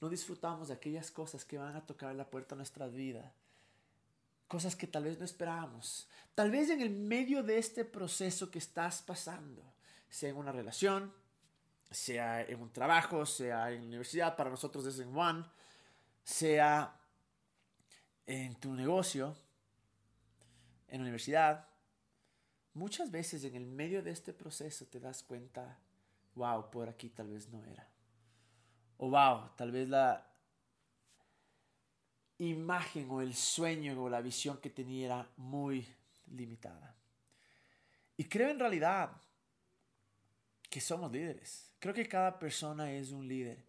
no 0.00 0.08
disfrutamos 0.08 0.68
de 0.68 0.74
aquellas 0.74 1.10
cosas 1.10 1.44
que 1.44 1.58
van 1.58 1.76
a 1.76 1.86
tocar 1.86 2.14
la 2.14 2.28
puerta 2.28 2.54
a 2.54 2.56
nuestra 2.56 2.88
vida. 2.88 3.32
Cosas 4.48 4.76
que 4.76 4.86
tal 4.86 5.04
vez 5.04 5.18
no 5.18 5.24
esperábamos. 5.24 6.08
Tal 6.34 6.50
vez 6.50 6.70
en 6.70 6.80
el 6.80 6.90
medio 6.90 7.42
de 7.42 7.58
este 7.58 7.84
proceso 7.84 8.50
que 8.50 8.58
estás 8.58 9.02
pasando, 9.02 9.62
sea 10.08 10.30
en 10.30 10.36
una 10.36 10.52
relación, 10.52 11.12
sea 11.90 12.42
en 12.42 12.60
un 12.60 12.72
trabajo, 12.72 13.24
sea 13.24 13.70
en 13.70 13.82
la 13.82 13.86
universidad, 13.86 14.36
para 14.36 14.50
nosotros 14.50 14.84
es 14.86 14.98
en 14.98 15.16
One, 15.16 15.44
sea 16.24 16.98
en 18.26 18.54
tu 18.56 18.74
negocio, 18.74 19.36
en 20.88 20.98
la 20.98 21.02
universidad, 21.02 21.68
muchas 22.74 23.10
veces 23.10 23.44
en 23.44 23.54
el 23.56 23.66
medio 23.66 24.02
de 24.02 24.10
este 24.10 24.32
proceso 24.32 24.86
te 24.86 25.00
das 25.00 25.22
cuenta, 25.22 25.78
wow, 26.34 26.70
por 26.70 26.88
aquí 26.88 27.08
tal 27.10 27.28
vez 27.28 27.48
no 27.48 27.64
era. 27.64 27.88
O 28.98 29.10
wow, 29.10 29.50
tal 29.56 29.70
vez 29.72 29.88
la 29.88 30.26
imagen 32.38 33.10
o 33.10 33.20
el 33.20 33.34
sueño 33.34 34.02
o 34.02 34.08
la 34.08 34.20
visión 34.20 34.58
que 34.58 34.70
tenía 34.70 35.06
era 35.06 35.28
muy 35.36 35.86
limitada. 36.26 36.94
Y 38.16 38.24
creo 38.24 38.50
en 38.50 38.58
realidad 38.58 39.10
que 40.76 40.82
somos 40.82 41.10
líderes. 41.10 41.72
Creo 41.78 41.94
que 41.94 42.06
cada 42.06 42.38
persona 42.38 42.92
es 42.92 43.10
un 43.10 43.26
líder. 43.26 43.64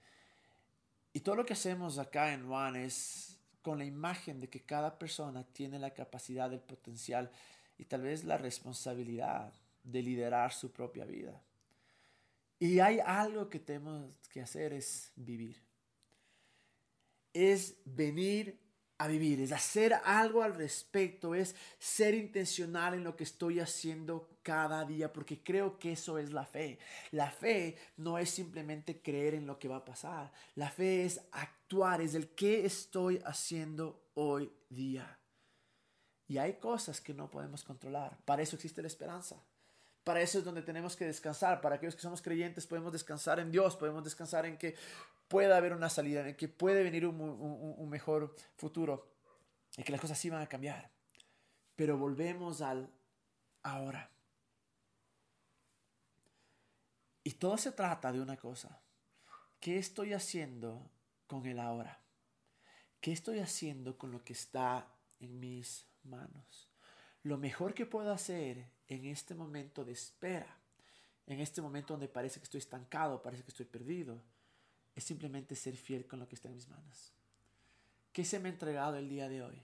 Y 1.14 1.22
todo 1.22 1.36
lo 1.38 1.46
que 1.46 1.54
hacemos 1.54 2.00
acá 2.00 2.34
en 2.34 2.52
One 2.52 2.84
es 2.84 3.40
con 3.62 3.78
la 3.78 3.86
imagen 3.86 4.42
de 4.42 4.50
que 4.50 4.66
cada 4.66 5.00
persona 5.00 5.46
tiene 5.54 5.80
la 5.80 5.94
capacidad, 5.94 6.52
el 6.52 6.60
potencial 6.60 7.32
y 7.78 7.86
tal 7.86 8.02
vez 8.02 8.26
la 8.26 8.38
responsabilidad 8.38 9.54
de 9.86 10.02
liderar 10.02 10.52
su 10.52 10.74
propia 10.74 11.06
vida. 11.06 11.42
Y 12.60 12.80
hay 12.80 13.00
algo 13.00 13.50
que 13.50 13.60
tenemos 13.60 14.12
que 14.30 14.42
hacer 14.42 14.74
es 14.74 15.14
vivir. 15.16 15.64
Es 17.32 17.78
venir 17.86 18.60
a 18.98 19.08
vivir, 19.08 19.40
es 19.40 19.54
hacer 19.54 19.94
algo 20.04 20.44
al 20.44 20.56
respecto, 20.56 21.36
es 21.36 21.56
ser 21.80 22.16
intencional 22.16 22.96
en 22.96 23.06
lo 23.06 23.16
que 23.16 23.24
estoy 23.24 23.62
haciendo 23.62 24.28
cada 24.48 24.86
día, 24.86 25.12
porque 25.12 25.44
creo 25.44 25.78
que 25.78 25.92
eso 25.92 26.18
es 26.18 26.32
la 26.32 26.46
fe. 26.46 26.80
La 27.12 27.30
fe 27.30 27.76
no 27.98 28.18
es 28.18 28.30
simplemente 28.30 29.02
creer 29.02 29.34
en 29.34 29.46
lo 29.46 29.60
que 29.60 29.68
va 29.68 29.76
a 29.76 29.86
pasar, 29.86 30.32
la 30.56 30.70
fe 30.70 31.04
es 31.04 31.20
actuar, 31.34 32.00
es 32.00 32.16
el 32.16 32.30
que 32.30 32.66
estoy 32.66 33.22
haciendo 33.26 34.08
hoy 34.14 34.50
día. 34.70 35.20
Y 36.30 36.38
hay 36.38 36.54
cosas 36.54 37.02
que 37.02 37.14
no 37.14 37.30
podemos 37.30 37.66
controlar, 37.66 38.18
para 38.24 38.42
eso 38.42 38.56
existe 38.56 38.82
la 38.82 38.88
esperanza. 38.88 39.36
Para 40.06 40.22
eso 40.22 40.40
es 40.40 40.46
donde 40.46 40.62
tenemos 40.62 40.96
que 40.96 41.04
descansar. 41.04 41.60
Para 41.60 41.76
aquellos 41.76 41.98
que 41.98 42.02
somos 42.02 42.22
creyentes 42.22 42.66
podemos 42.66 42.94
descansar 42.94 43.42
en 43.42 43.52
Dios, 43.52 43.76
podemos 43.76 44.06
descansar 44.06 44.46
en 44.46 44.58
que 44.58 44.76
pueda 45.28 45.58
haber 45.58 45.74
una 45.74 45.90
salida, 45.90 46.26
en 46.26 46.38
que 46.38 46.48
puede 46.48 46.84
venir 46.84 47.06
un, 47.06 47.90
mejor 47.90 48.34
futuro, 48.56 49.12
y 49.76 49.84
que 49.84 49.92
las 49.92 50.00
cosas 50.00 50.18
sí 50.18 50.30
van 50.30 50.42
a 50.42 50.48
cambiar. 50.48 50.90
Pero 51.76 51.98
volvemos 51.98 52.62
al 52.62 52.90
ahora. 53.64 54.10
Y 57.28 57.32
todo 57.32 57.58
se 57.58 57.74
trata 57.74 58.14
de 58.14 58.22
una 58.22 58.38
cosa. 58.38 58.80
¿Qué 59.60 59.78
estoy 59.78 60.14
haciendo 60.14 60.90
con 61.28 61.46
el 61.46 61.60
ahora? 61.60 62.00
¿Qué 63.02 63.12
estoy 63.12 63.40
haciendo 63.40 63.98
con 63.98 64.14
lo 64.14 64.24
que 64.24 64.32
está 64.32 64.88
en 65.20 65.38
mis 65.38 65.86
manos? 66.04 66.70
Lo 67.24 67.38
mejor 67.38 67.74
que 67.74 67.86
puedo 67.86 68.14
hacer 68.14 68.72
en 68.88 69.04
este 69.04 69.36
momento 69.36 69.84
de 69.84 69.92
espera, 69.92 70.58
en 71.26 71.42
este 71.42 71.62
momento 71.62 71.96
donde 71.96 72.08
parece 72.08 72.40
que 72.40 72.46
estoy 72.46 72.60
estancado, 72.60 73.22
parece 73.22 73.44
que 73.44 73.52
estoy 73.52 73.66
perdido, 73.66 74.24
es 74.96 75.04
simplemente 75.04 75.54
ser 75.54 75.76
fiel 75.76 76.08
con 76.08 76.20
lo 76.20 76.30
que 76.30 76.36
está 76.36 76.48
en 76.48 76.56
mis 76.56 76.70
manos. 76.70 77.12
¿Qué 78.14 78.24
se 78.24 78.40
me 78.40 78.48
ha 78.48 78.54
entregado 78.54 78.96
el 78.96 79.10
día 79.10 79.28
de 79.28 79.44
hoy? 79.44 79.62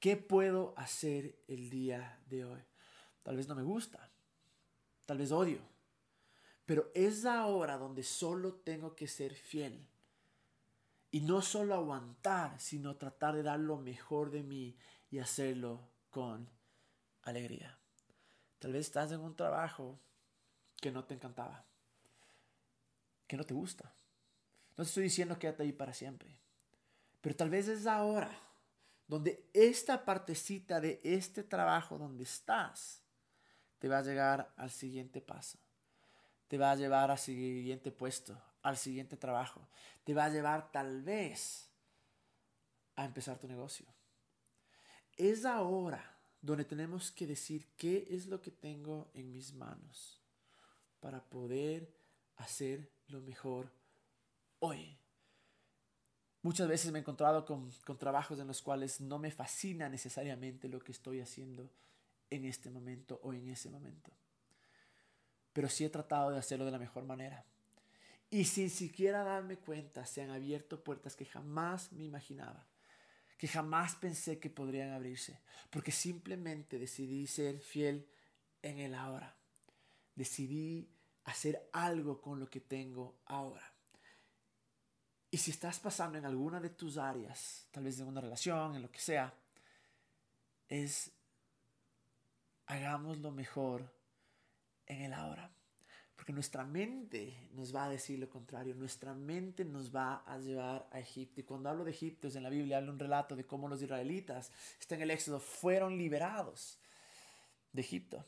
¿Qué 0.00 0.16
puedo 0.16 0.74
hacer 0.76 1.38
el 1.46 1.70
día 1.70 2.20
de 2.26 2.44
hoy? 2.46 2.64
Tal 3.22 3.36
vez 3.36 3.46
no 3.46 3.54
me 3.54 3.62
gusta, 3.62 4.10
tal 5.06 5.18
vez 5.18 5.30
odio, 5.30 5.71
pero 6.72 6.90
es 6.94 7.26
ahora 7.26 7.76
donde 7.76 8.02
solo 8.02 8.54
tengo 8.54 8.96
que 8.96 9.06
ser 9.06 9.34
fiel. 9.34 9.86
Y 11.10 11.20
no 11.20 11.42
solo 11.42 11.74
aguantar, 11.74 12.58
sino 12.58 12.96
tratar 12.96 13.34
de 13.34 13.42
dar 13.42 13.60
lo 13.60 13.76
mejor 13.76 14.30
de 14.30 14.42
mí 14.42 14.78
y 15.10 15.18
hacerlo 15.18 15.86
con 16.08 16.48
alegría. 17.24 17.78
Tal 18.58 18.72
vez 18.72 18.86
estás 18.86 19.12
en 19.12 19.20
un 19.20 19.36
trabajo 19.36 20.00
que 20.80 20.90
no 20.90 21.04
te 21.04 21.12
encantaba, 21.12 21.62
que 23.26 23.36
no 23.36 23.44
te 23.44 23.52
gusta. 23.52 23.94
No 24.70 24.84
te 24.84 24.88
estoy 24.88 25.02
diciendo 25.02 25.38
quédate 25.38 25.64
ahí 25.64 25.72
para 25.72 25.92
siempre, 25.92 26.38
pero 27.20 27.36
tal 27.36 27.50
vez 27.50 27.68
es 27.68 27.86
ahora 27.86 28.34
donde 29.06 29.46
esta 29.52 30.06
partecita 30.06 30.80
de 30.80 31.02
este 31.04 31.42
trabajo 31.42 31.98
donde 31.98 32.22
estás 32.22 33.02
te 33.78 33.88
va 33.88 33.98
a 33.98 34.02
llegar 34.02 34.54
al 34.56 34.70
siguiente 34.70 35.20
paso, 35.20 35.58
te 36.52 36.58
va 36.58 36.72
a 36.72 36.76
llevar 36.76 37.10
al 37.10 37.18
siguiente 37.18 37.90
puesto, 37.90 38.38
al 38.60 38.76
siguiente 38.76 39.16
trabajo, 39.16 39.66
te 40.04 40.12
va 40.12 40.26
a 40.26 40.28
llevar 40.28 40.70
tal 40.70 41.00
vez 41.00 41.70
a 42.94 43.06
empezar 43.06 43.38
tu 43.38 43.48
negocio. 43.48 43.86
Es 45.16 45.46
ahora 45.46 46.14
donde 46.42 46.66
tenemos 46.66 47.10
que 47.10 47.26
decir 47.26 47.70
qué 47.78 48.06
es 48.10 48.26
lo 48.26 48.42
que 48.42 48.50
tengo 48.50 49.10
en 49.14 49.32
mis 49.32 49.54
manos 49.54 50.20
para 51.00 51.24
poder 51.24 51.90
hacer 52.36 52.92
lo 53.06 53.22
mejor 53.22 53.72
hoy. 54.58 54.98
Muchas 56.42 56.68
veces 56.68 56.92
me 56.92 56.98
he 56.98 57.00
encontrado 57.00 57.46
con, 57.46 57.70
con, 57.86 57.96
trabajos 57.96 58.38
en 58.40 58.48
los 58.48 58.60
cuales 58.60 59.00
no 59.00 59.18
me 59.18 59.30
fascina 59.30 59.88
necesariamente 59.88 60.68
lo 60.68 60.80
que 60.80 60.92
estoy 60.92 61.20
haciendo 61.20 61.70
en 62.28 62.44
este 62.44 62.68
momento 62.68 63.20
o 63.22 63.32
en 63.32 63.48
ese 63.48 63.70
momento. 63.70 64.12
Pero 65.52 65.68
sí 65.68 65.84
he 65.84 65.90
tratado 65.90 66.30
de 66.30 66.38
hacerlo 66.38 66.64
de 66.64 66.70
la 66.70 66.78
mejor 66.78 67.04
manera. 67.04 67.44
Y 68.30 68.44
sin 68.44 68.70
siquiera 68.70 69.22
darme 69.24 69.58
cuenta, 69.58 70.06
se 70.06 70.22
han 70.22 70.30
abierto 70.30 70.82
puertas 70.82 71.14
que 71.14 71.26
jamás 71.26 71.92
me 71.92 72.04
imaginaba, 72.04 72.66
que 73.36 73.46
jamás 73.46 73.94
pensé 73.96 74.38
que 74.38 74.48
podrían 74.48 74.92
abrirse, 74.92 75.38
porque 75.68 75.92
simplemente 75.92 76.78
decidí 76.78 77.26
ser 77.26 77.60
fiel 77.60 78.08
en 78.62 78.78
el 78.78 78.94
ahora. 78.94 79.36
Decidí 80.14 80.88
hacer 81.24 81.68
algo 81.72 82.22
con 82.22 82.40
lo 82.40 82.48
que 82.48 82.60
tengo 82.60 83.20
ahora. 83.26 83.72
Y 85.30 85.38
si 85.38 85.50
estás 85.50 85.78
pasando 85.80 86.18
en 86.18 86.26
alguna 86.26 86.60
de 86.60 86.70
tus 86.70 86.98
áreas, 86.98 87.66
tal 87.70 87.84
vez 87.84 87.98
en 87.98 88.06
una 88.06 88.20
relación, 88.20 88.76
en 88.76 88.82
lo 88.82 88.90
que 88.90 89.00
sea, 89.00 89.34
es 90.68 91.10
hagamos 92.66 93.18
lo 93.18 93.30
mejor 93.30 93.92
en 94.86 95.02
el 95.02 95.12
ahora. 95.12 95.50
Porque 96.16 96.32
nuestra 96.32 96.64
mente 96.64 97.48
nos 97.52 97.74
va 97.74 97.86
a 97.86 97.88
decir 97.88 98.18
lo 98.18 98.30
contrario. 98.30 98.74
Nuestra 98.74 99.14
mente 99.14 99.64
nos 99.64 99.94
va 99.94 100.22
a 100.26 100.38
llevar 100.38 100.88
a 100.92 101.00
Egipto. 101.00 101.40
Y 101.40 101.44
cuando 101.44 101.68
hablo 101.68 101.84
de 101.84 101.90
Egipto, 101.90 102.28
es 102.28 102.36
en 102.36 102.44
la 102.44 102.50
Biblia, 102.50 102.78
hablo 102.78 102.92
un 102.92 102.98
relato 102.98 103.34
de 103.34 103.44
cómo 103.44 103.68
los 103.68 103.82
israelitas, 103.82 104.52
está 104.78 104.94
en 104.94 105.02
el 105.02 105.10
Éxodo, 105.10 105.40
fueron 105.40 105.98
liberados 105.98 106.78
de 107.72 107.80
Egipto. 107.80 108.24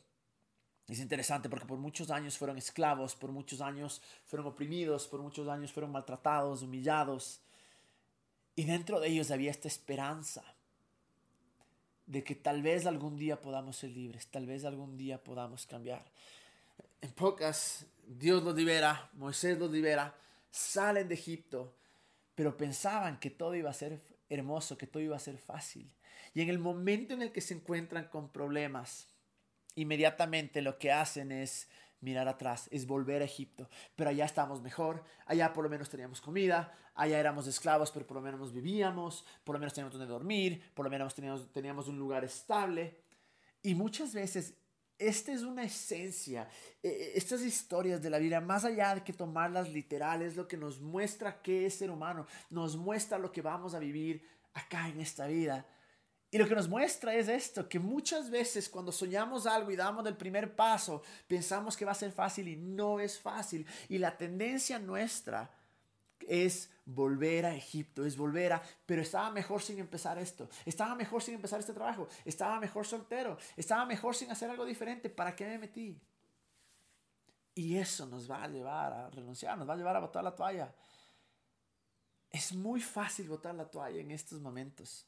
Es 0.88 0.98
interesante 0.98 1.48
porque 1.48 1.66
por 1.66 1.78
muchos 1.78 2.10
años 2.10 2.36
fueron 2.36 2.58
esclavos, 2.58 3.14
por 3.14 3.30
muchos 3.32 3.60
años 3.60 4.02
fueron 4.26 4.46
oprimidos, 4.48 5.06
por 5.06 5.22
muchos 5.22 5.48
años 5.48 5.72
fueron 5.72 5.92
maltratados, 5.92 6.62
humillados. 6.62 7.40
Y 8.56 8.64
dentro 8.64 9.00
de 9.00 9.08
ellos 9.08 9.30
había 9.30 9.50
esta 9.50 9.68
esperanza 9.68 10.44
de 12.06 12.22
que 12.22 12.34
tal 12.34 12.62
vez 12.62 12.84
algún 12.86 13.16
día 13.16 13.40
podamos 13.40 13.76
ser 13.76 13.90
libres, 13.90 14.26
tal 14.26 14.46
vez 14.46 14.64
algún 14.64 14.96
día 14.98 15.22
podamos 15.22 15.66
cambiar. 15.66 16.04
En 17.00 17.12
pocas, 17.12 17.86
Dios 18.06 18.42
los 18.42 18.54
libera, 18.54 19.10
Moisés 19.14 19.58
los 19.58 19.70
libera, 19.70 20.16
salen 20.50 21.08
de 21.08 21.14
Egipto, 21.14 21.76
pero 22.34 22.56
pensaban 22.56 23.18
que 23.18 23.30
todo 23.30 23.54
iba 23.54 23.70
a 23.70 23.74
ser 23.74 24.02
hermoso, 24.28 24.78
que 24.78 24.86
todo 24.86 25.02
iba 25.02 25.16
a 25.16 25.20
ser 25.20 25.38
fácil. 25.38 25.92
Y 26.32 26.42
en 26.42 26.48
el 26.48 26.58
momento 26.58 27.14
en 27.14 27.22
el 27.22 27.32
que 27.32 27.40
se 27.40 27.54
encuentran 27.54 28.08
con 28.08 28.30
problemas, 28.30 29.08
inmediatamente 29.74 30.62
lo 30.62 30.78
que 30.78 30.92
hacen 30.92 31.32
es 31.32 31.68
mirar 32.00 32.28
atrás, 32.28 32.68
es 32.70 32.86
volver 32.86 33.22
a 33.22 33.24
Egipto. 33.24 33.68
Pero 33.96 34.10
allá 34.10 34.24
estamos 34.24 34.62
mejor, 34.62 35.04
allá 35.26 35.52
por 35.52 35.64
lo 35.64 35.70
menos 35.70 35.88
teníamos 35.88 36.20
comida, 36.20 36.76
allá 36.94 37.18
éramos 37.18 37.46
esclavos, 37.46 37.90
pero 37.90 38.06
por 38.06 38.16
lo 38.16 38.22
menos 38.22 38.52
vivíamos, 38.52 39.24
por 39.42 39.54
lo 39.54 39.58
menos 39.58 39.72
teníamos 39.74 39.98
donde 39.98 40.12
dormir, 40.12 40.72
por 40.74 40.84
lo 40.84 40.90
menos 40.90 41.14
teníamos, 41.14 41.50
teníamos 41.52 41.88
un 41.88 41.98
lugar 41.98 42.24
estable. 42.24 43.00
Y 43.62 43.74
muchas 43.74 44.12
veces 44.12 44.54
esta 44.98 45.32
es 45.32 45.42
una 45.42 45.64
esencia, 45.64 46.48
e, 46.82 46.88
e, 46.88 47.18
estas 47.18 47.42
historias 47.42 48.02
de 48.02 48.10
la 48.10 48.18
vida, 48.18 48.40
más 48.40 48.64
allá 48.64 48.94
de 48.94 49.04
que 49.04 49.12
tomarlas 49.12 49.68
literales, 49.70 50.36
lo 50.36 50.46
que 50.46 50.56
nos 50.56 50.80
muestra 50.80 51.42
qué 51.42 51.66
es 51.66 51.74
ser 51.74 51.90
humano, 51.90 52.26
nos 52.50 52.76
muestra 52.76 53.18
lo 53.18 53.32
que 53.32 53.42
vamos 53.42 53.74
a 53.74 53.78
vivir 53.78 54.26
acá 54.52 54.88
en 54.88 55.00
esta 55.00 55.26
vida. 55.26 55.66
Y 56.30 56.38
lo 56.38 56.48
que 56.48 56.54
nos 56.56 56.68
muestra 56.68 57.14
es 57.14 57.28
esto, 57.28 57.68
que 57.68 57.78
muchas 57.78 58.28
veces 58.28 58.68
cuando 58.68 58.90
soñamos 58.90 59.46
algo 59.46 59.70
y 59.70 59.76
damos 59.76 60.04
el 60.06 60.16
primer 60.16 60.56
paso, 60.56 61.02
pensamos 61.28 61.76
que 61.76 61.84
va 61.84 61.92
a 61.92 61.94
ser 61.94 62.10
fácil 62.10 62.48
y 62.48 62.56
no 62.56 62.98
es 62.98 63.20
fácil. 63.20 63.64
Y 63.88 63.98
la 63.98 64.16
tendencia 64.16 64.80
nuestra 64.80 65.48
es 66.28 66.70
volver 66.84 67.46
a 67.46 67.54
Egipto, 67.54 68.04
es 68.04 68.16
volver 68.16 68.52
a, 68.52 68.62
pero 68.86 69.02
estaba 69.02 69.30
mejor 69.30 69.62
sin 69.62 69.78
empezar 69.78 70.18
esto, 70.18 70.48
estaba 70.64 70.94
mejor 70.94 71.22
sin 71.22 71.34
empezar 71.34 71.60
este 71.60 71.72
trabajo, 71.72 72.08
estaba 72.24 72.60
mejor 72.60 72.86
soltero, 72.86 73.38
estaba 73.56 73.86
mejor 73.86 74.14
sin 74.14 74.30
hacer 74.30 74.50
algo 74.50 74.64
diferente, 74.64 75.08
¿para 75.08 75.34
qué 75.34 75.46
me 75.46 75.58
metí? 75.58 76.00
Y 77.54 77.76
eso 77.76 78.06
nos 78.06 78.30
va 78.30 78.42
a 78.42 78.48
llevar 78.48 78.92
a 78.92 79.10
renunciar, 79.10 79.56
nos 79.56 79.68
va 79.68 79.74
a 79.74 79.76
llevar 79.76 79.96
a 79.96 80.00
botar 80.00 80.24
la 80.24 80.34
toalla. 80.34 80.74
Es 82.30 82.52
muy 82.52 82.80
fácil 82.80 83.28
botar 83.28 83.54
la 83.54 83.70
toalla 83.70 84.00
en 84.00 84.10
estos 84.10 84.40
momentos. 84.40 85.06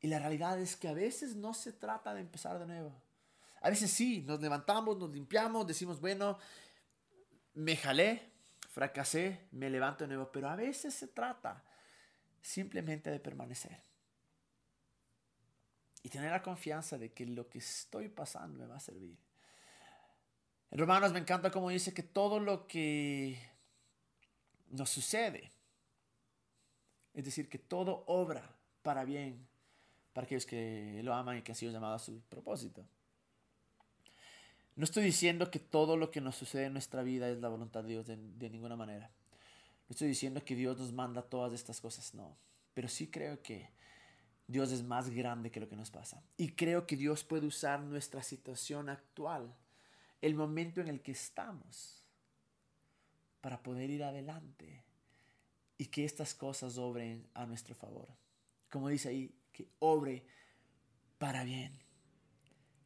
Y 0.00 0.06
la 0.06 0.18
realidad 0.18 0.58
es 0.58 0.74
que 0.74 0.88
a 0.88 0.94
veces 0.94 1.36
no 1.36 1.52
se 1.52 1.72
trata 1.72 2.14
de 2.14 2.20
empezar 2.20 2.58
de 2.58 2.66
nuevo. 2.66 2.94
A 3.60 3.70
veces 3.70 3.90
sí, 3.90 4.22
nos 4.22 4.40
levantamos, 4.40 4.98
nos 4.98 5.10
limpiamos, 5.10 5.66
decimos, 5.66 6.00
bueno, 6.00 6.38
me 7.54 7.76
jalé, 7.76 8.33
fracasé, 8.74 9.46
me 9.52 9.70
levanto 9.70 10.04
de 10.04 10.08
nuevo. 10.08 10.32
Pero 10.32 10.48
a 10.48 10.56
veces 10.56 10.92
se 10.94 11.06
trata 11.06 11.62
simplemente 12.42 13.08
de 13.08 13.20
permanecer. 13.20 13.80
Y 16.02 16.08
tener 16.08 16.32
la 16.32 16.42
confianza 16.42 16.98
de 16.98 17.12
que 17.12 17.24
lo 17.24 17.48
que 17.48 17.58
estoy 17.58 18.08
pasando 18.08 18.58
me 18.58 18.66
va 18.66 18.76
a 18.76 18.80
servir. 18.80 19.16
En 20.70 20.78
Romanos 20.78 21.12
me 21.12 21.20
encanta 21.20 21.52
como 21.52 21.70
dice 21.70 21.94
que 21.94 22.02
todo 22.02 22.40
lo 22.40 22.66
que 22.66 23.38
nos 24.70 24.90
sucede, 24.90 25.52
es 27.14 27.24
decir, 27.24 27.48
que 27.48 27.60
todo 27.60 28.02
obra 28.08 28.56
para 28.82 29.04
bien 29.04 29.46
para 30.12 30.26
aquellos 30.26 30.46
que 30.46 31.00
lo 31.02 31.14
aman 31.14 31.38
y 31.38 31.42
que 31.42 31.52
han 31.52 31.56
sido 31.56 31.72
llamados 31.72 32.02
a 32.02 32.04
su 32.04 32.20
propósito. 32.22 32.84
No 34.76 34.84
estoy 34.84 35.04
diciendo 35.04 35.50
que 35.50 35.60
todo 35.60 35.96
lo 35.96 36.10
que 36.10 36.20
nos 36.20 36.34
sucede 36.34 36.66
en 36.66 36.72
nuestra 36.72 37.02
vida 37.02 37.28
es 37.28 37.38
la 37.38 37.48
voluntad 37.48 37.84
de 37.84 37.90
Dios 37.90 38.06
de, 38.06 38.50
ninguna 38.50 38.74
manera. 38.74 39.08
No 39.88 39.92
estoy 39.92 40.08
diciendo 40.08 40.44
que 40.44 40.56
Dios 40.56 40.78
nos 40.78 40.92
manda 40.92 41.22
todas 41.22 41.52
estas 41.52 41.80
cosas, 41.80 42.14
no. 42.14 42.36
Pero 42.72 42.88
sí 42.88 43.08
creo 43.08 43.40
que 43.40 43.70
Dios 44.48 44.72
es 44.72 44.82
más 44.82 45.10
grande 45.10 45.50
que 45.50 45.60
lo 45.60 45.68
que 45.68 45.76
nos 45.76 45.90
pasa. 45.90 46.22
Y 46.36 46.52
creo 46.52 46.86
que 46.86 46.96
Dios 46.96 47.22
puede 47.22 47.46
usar 47.46 47.80
nuestra 47.80 48.22
situación 48.22 48.88
actual, 48.88 49.54
el 50.20 50.34
momento 50.34 50.80
en 50.80 50.88
el 50.88 51.02
que 51.02 51.12
estamos, 51.12 52.02
para 53.40 53.62
poder 53.62 53.90
ir 53.90 54.02
adelante 54.02 54.82
y 55.78 55.86
que 55.86 56.04
estas 56.04 56.34
cosas 56.34 56.78
obren 56.78 57.28
a 57.34 57.46
nuestro 57.46 57.74
favor. 57.76 58.08
Como 58.70 58.88
dice 58.88 59.10
ahí, 59.10 59.34
que 59.52 59.68
obre 59.78 60.26
para 61.18 61.44
bien. 61.44 61.83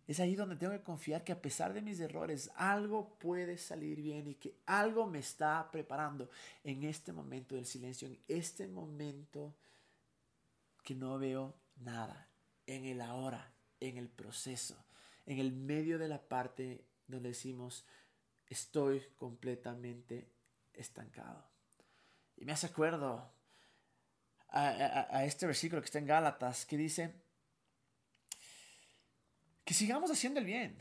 Es 0.09 0.21
ahí 0.21 0.35
donde 0.35 0.57
tengo 0.57 0.73
que 0.73 0.83
confiar 0.83 1.23
que 1.23 1.33
a 1.33 1.41
pesar 1.41 1.75
de 1.75 1.83
mis 1.83 2.01
errores, 2.01 2.51
algo 2.57 3.19
puede 3.19 3.59
salir 3.59 4.01
bien 4.01 4.27
y 4.27 4.35
que 4.37 4.55
algo 4.65 5.07
me 5.07 5.19
está 5.19 5.71
preparando 5.71 6.31
en 6.65 6.83
este 6.85 7.13
momento 7.13 7.55
del 7.55 7.67
silencio, 7.67 8.09
en 8.09 8.19
este 8.27 8.67
momento 8.67 9.55
que 10.83 10.95
no 10.95 11.19
veo 11.19 11.55
nada, 11.77 12.27
en 12.67 12.87
el 12.87 13.03
ahora, 13.03 13.53
en 13.81 13.99
el 13.99 14.09
proceso, 14.09 14.83
en 15.27 15.39
el 15.39 15.53
medio 15.53 15.99
de 15.99 16.09
la 16.09 16.23
parte 16.23 16.87
donde 17.07 17.29
decimos, 17.29 17.85
estoy 18.47 19.03
completamente 19.17 20.27
estancado. 20.73 21.45
Y 22.39 22.47
me 22.47 22.53
hace 22.53 22.67
acuerdo 22.67 23.31
a, 24.49 25.25
este 25.27 25.47
versículo 25.47 25.83
que 25.83 25.87
está 25.87 25.99
en 25.99 26.07
Gálatas, 26.07 26.65
que 26.65 26.79
dice 26.79 27.13
que 29.69 29.75
sigamos 29.75 30.11
haciendo 30.11 30.41
el 30.41 30.47
bien. 30.47 30.75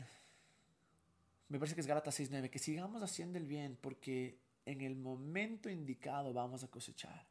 Me 1.50 1.58
parece 1.58 1.74
que 1.74 1.82
es 1.82 1.86
Gálatas 1.86 2.20
6.9, 2.20 2.48
que 2.48 2.58
sigamos 2.58 3.02
haciendo 3.02 3.36
el 3.36 3.44
bien 3.44 3.76
porque 3.78 4.38
en 4.64 4.80
el 4.80 4.96
momento 4.96 5.68
indicado 5.68 6.32
vamos 6.32 6.64
a 6.64 6.68
cosechar. 6.68 7.26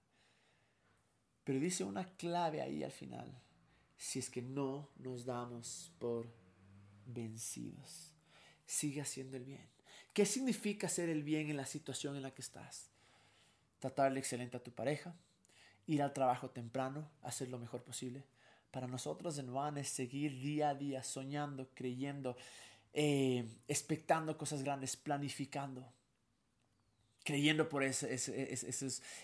Pero 1.43 1.60
dice 1.60 1.84
una 1.84 2.06
clave 2.15 2.62
ahí 2.62 2.84
al 2.84 2.91
final, 2.91 3.41
si 3.98 4.20
es 4.20 4.30
que 4.30 4.43
no 4.43 4.91
nos 4.98 5.26
damos 5.26 5.91
por 5.98 6.32
vencidos. 7.08 8.13
Sigue 8.67 9.02
haciendo 9.02 9.36
el 9.36 9.46
bien. 9.46 9.67
¿Qué 10.13 10.28
significa 10.28 10.86
hacer 10.86 11.10
el 11.10 11.24
bien 11.24 11.50
en 11.50 11.58
la 11.58 11.65
situación 11.65 12.15
en 12.15 12.22
la 12.22 12.36
que 12.36 12.43
estás? 12.43 12.91
Tratarle 13.80 14.20
excelente 14.20 14.58
a 14.58 14.63
tu 14.63 14.72
pareja, 14.72 15.15
ir 15.88 16.04
al 16.04 16.13
trabajo 16.13 16.52
temprano, 16.52 17.10
hacer 17.24 17.50
lo 17.50 17.58
mejor 17.58 17.82
posible. 17.82 18.26
Para 18.72 18.88
nosotros 18.88 19.38
en 19.38 19.50
One 19.50 19.82
es 19.82 19.90
seguir 19.90 20.40
día 20.40 20.70
a 20.70 20.76
día 20.76 21.04
soñando, 21.04 21.70
creyendo, 21.74 22.38
eh, 22.94 23.46
expectando 23.68 24.38
cosas 24.38 24.64
grandes, 24.64 24.96
planificando, 24.96 25.92
creyendo 27.24 27.70
por 27.70 27.84
ese, 27.84 28.14
ese, 28.14 28.54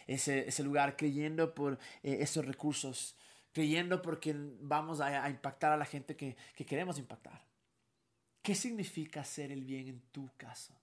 ese, 0.07 0.47
ese 0.47 0.63
lugar, 0.63 0.95
creyendo 0.95 1.53
por 1.53 1.79
eh, 2.03 2.17
esos 2.21 2.45
recursos, 2.45 3.15
creyendo 3.51 4.01
porque 4.01 4.33
vamos 4.61 5.01
a, 5.01 5.29
impactar 5.29 5.71
a 5.71 5.77
la 5.77 5.85
gente 5.85 6.15
que, 6.15 6.35
que 6.55 6.65
queremos 6.65 6.97
impactar. 6.97 7.45
¿Qué 8.41 8.55
significa 8.55 9.21
hacer 9.21 9.51
el 9.51 9.63
bien 9.63 9.87
en 9.87 10.01
tu 10.11 10.29
caso? 10.35 10.73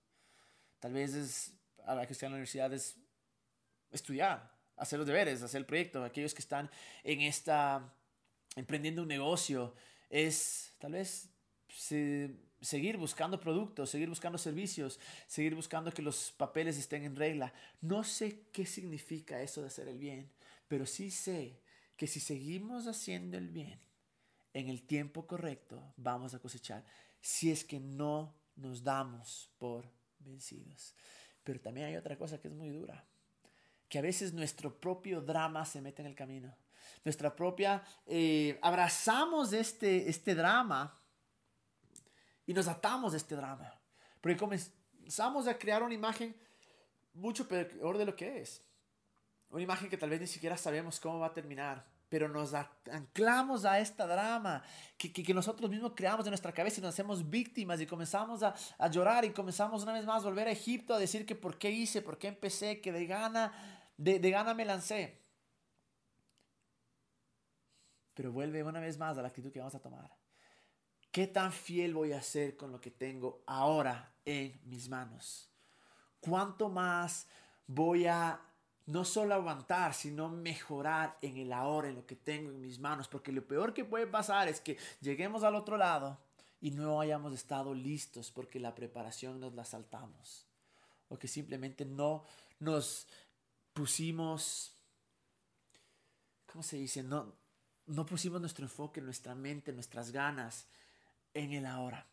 Tal 0.79 0.93
vez 0.93 1.13
es, 1.13 1.53
a 1.85 1.93
la 1.93 2.07
que 2.07 2.13
está 2.13 2.25
en 2.25 2.31
la 2.31 2.37
universidad 2.37 2.73
es 2.73 2.97
estudiar, 3.91 4.51
hacer 4.77 4.97
los 4.97 5.07
deberes, 5.07 5.43
hacer 5.43 5.59
el 5.59 5.65
proyecto. 5.67 6.03
Aquellos 6.03 6.33
que 6.33 6.41
están 6.41 6.71
en 7.03 7.21
esta, 7.21 7.93
emprendiendo 8.55 9.01
un 9.01 9.07
negocio, 9.07 9.75
es 10.09 10.73
tal 10.79 10.93
vez 10.93 11.29
seguir 11.69 12.97
buscando 12.97 13.39
productos, 13.39 13.89
seguir 13.89 14.09
buscando 14.09 14.37
servicios, 14.37 14.99
seguir 15.27 15.55
buscando 15.55 15.91
que 15.91 16.01
los 16.01 16.31
papeles 16.31 16.77
estén 16.77 17.03
en 17.03 17.15
regla. 17.15 17.53
No 17.81 18.03
sé 18.03 18.43
qué 18.51 18.65
significa 18.65 19.41
eso 19.41 19.61
de 19.61 19.67
hacer 19.67 19.87
el 19.87 19.97
bien, 19.97 20.29
pero 20.67 20.85
sí 20.85 21.11
sé 21.11 21.59
que 21.95 22.07
si 22.07 22.19
seguimos 22.19 22.87
haciendo 22.87 23.37
el 23.37 23.49
bien 23.49 23.79
en 24.53 24.69
el 24.69 24.83
tiempo 24.83 25.27
correcto, 25.27 25.93
vamos 25.97 26.33
a 26.33 26.39
cosechar. 26.39 26.83
Si 27.21 27.51
es 27.51 27.63
que 27.63 27.79
no 27.79 28.33
nos 28.55 28.83
damos 28.83 29.49
por 29.57 29.89
vencidos. 30.19 30.93
Pero 31.43 31.59
también 31.59 31.87
hay 31.87 31.95
otra 31.95 32.17
cosa 32.17 32.39
que 32.39 32.47
es 32.47 32.53
muy 32.53 32.69
dura, 32.69 33.03
que 33.89 33.97
a 33.97 34.01
veces 34.01 34.33
nuestro 34.33 34.79
propio 34.79 35.21
drama 35.21 35.65
se 35.65 35.81
mete 35.81 36.01
en 36.01 36.07
el 36.07 36.15
camino. 36.15 36.55
Nuestra 37.03 37.35
propia, 37.35 37.83
eh, 38.05 38.59
abrazamos 38.61 39.53
este, 39.53 40.09
este 40.09 40.35
drama 40.35 40.97
y 42.45 42.53
nos 42.53 42.67
atamos 42.67 43.13
de 43.13 43.17
este 43.17 43.35
drama. 43.35 43.73
Porque 44.19 44.37
comenzamos 44.37 45.47
a 45.47 45.57
crear 45.57 45.83
una 45.83 45.93
imagen 45.93 46.35
mucho 47.13 47.47
peor 47.47 47.97
de 47.97 48.05
lo 48.05 48.15
que 48.15 48.41
es. 48.41 48.61
Una 49.49 49.61
imagen 49.61 49.89
que 49.89 49.97
tal 49.97 50.09
vez 50.09 50.21
ni 50.21 50.27
siquiera 50.27 50.57
sabemos 50.57 50.99
cómo 50.99 51.19
va 51.19 51.27
a 51.27 51.33
terminar. 51.33 51.85
Pero 52.07 52.27
nos 52.27 52.53
anclamos 52.91 53.63
a 53.63 53.79
esta 53.79 54.05
drama 54.05 54.61
que, 54.97 55.13
que, 55.13 55.33
nosotros 55.33 55.69
mismos 55.69 55.93
creamos 55.95 56.25
en 56.25 56.31
nuestra 56.31 56.51
cabeza 56.51 56.79
y 56.79 56.83
nos 56.83 56.93
hacemos 56.93 57.29
víctimas 57.29 57.79
y 57.79 57.85
comenzamos 57.85 58.43
a, 58.43 58.53
a, 58.77 58.89
llorar 58.89 59.23
y 59.23 59.31
comenzamos 59.31 59.83
una 59.83 59.93
vez 59.93 60.05
más 60.05 60.23
a 60.23 60.25
volver 60.25 60.49
a 60.49 60.51
Egipto 60.51 60.93
a 60.93 60.99
decir 60.99 61.25
que 61.25 61.35
por 61.35 61.57
qué 61.57 61.71
hice, 61.71 62.01
por 62.01 62.17
qué 62.17 62.27
empecé, 62.27 62.81
que 62.81 62.91
de 62.91 63.05
gana, 63.05 63.53
de, 63.95 64.19
de 64.19 64.29
gana 64.29 64.53
me 64.53 64.65
lancé. 64.65 65.20
Pero 68.21 68.33
vuelve 68.33 68.61
una 68.61 68.79
vez 68.79 68.99
más 68.99 69.17
a 69.17 69.23
la 69.23 69.29
actitud 69.29 69.51
que 69.51 69.57
vamos 69.57 69.73
a 69.73 69.81
tomar. 69.81 70.15
¿Qué 71.11 71.25
tan 71.25 71.51
fiel 71.51 71.95
voy 71.95 72.11
a 72.11 72.21
ser 72.21 72.55
con 72.55 72.71
lo 72.71 72.79
que 72.79 72.91
tengo 72.91 73.41
ahora 73.47 74.13
en 74.23 74.61
mis 74.65 74.89
manos? 74.89 75.49
¿Cuánto 76.19 76.69
más 76.69 77.25
voy 77.65 78.05
a 78.05 78.39
no 78.85 79.05
solo 79.05 79.33
aguantar, 79.33 79.95
sino 79.95 80.29
mejorar 80.29 81.17
en 81.23 81.37
el 81.37 81.51
ahora, 81.51 81.89
en 81.89 81.95
lo 81.95 82.05
que 82.05 82.15
tengo 82.15 82.51
en 82.51 82.61
mis 82.61 82.77
manos? 82.77 83.07
Porque 83.07 83.31
lo 83.31 83.43
peor 83.47 83.73
que 83.73 83.85
puede 83.85 84.05
pasar 84.05 84.47
es 84.47 84.61
que 84.61 84.77
lleguemos 84.99 85.41
al 85.43 85.55
otro 85.55 85.75
lado 85.75 86.19
y 86.59 86.69
no 86.69 87.01
hayamos 87.01 87.33
estado 87.33 87.73
listos 87.73 88.29
porque 88.29 88.59
la 88.59 88.75
preparación 88.75 89.39
nos 89.39 89.55
la 89.55 89.65
saltamos. 89.65 90.45
O 91.09 91.17
que 91.17 91.27
simplemente 91.27 91.85
no 91.85 92.23
nos 92.59 93.07
pusimos, 93.73 94.77
¿cómo 96.45 96.61
se 96.61 96.77
dice? 96.77 97.01
No, 97.01 97.40
no 97.85 98.05
pusimos 98.05 98.39
nuestro 98.39 98.65
enfoque, 98.65 99.01
nuestra 99.01 99.35
mente, 99.35 99.73
nuestras 99.73 100.11
ganas 100.11 100.67
en 101.33 101.53
el 101.53 101.65
ahora. 101.65 102.07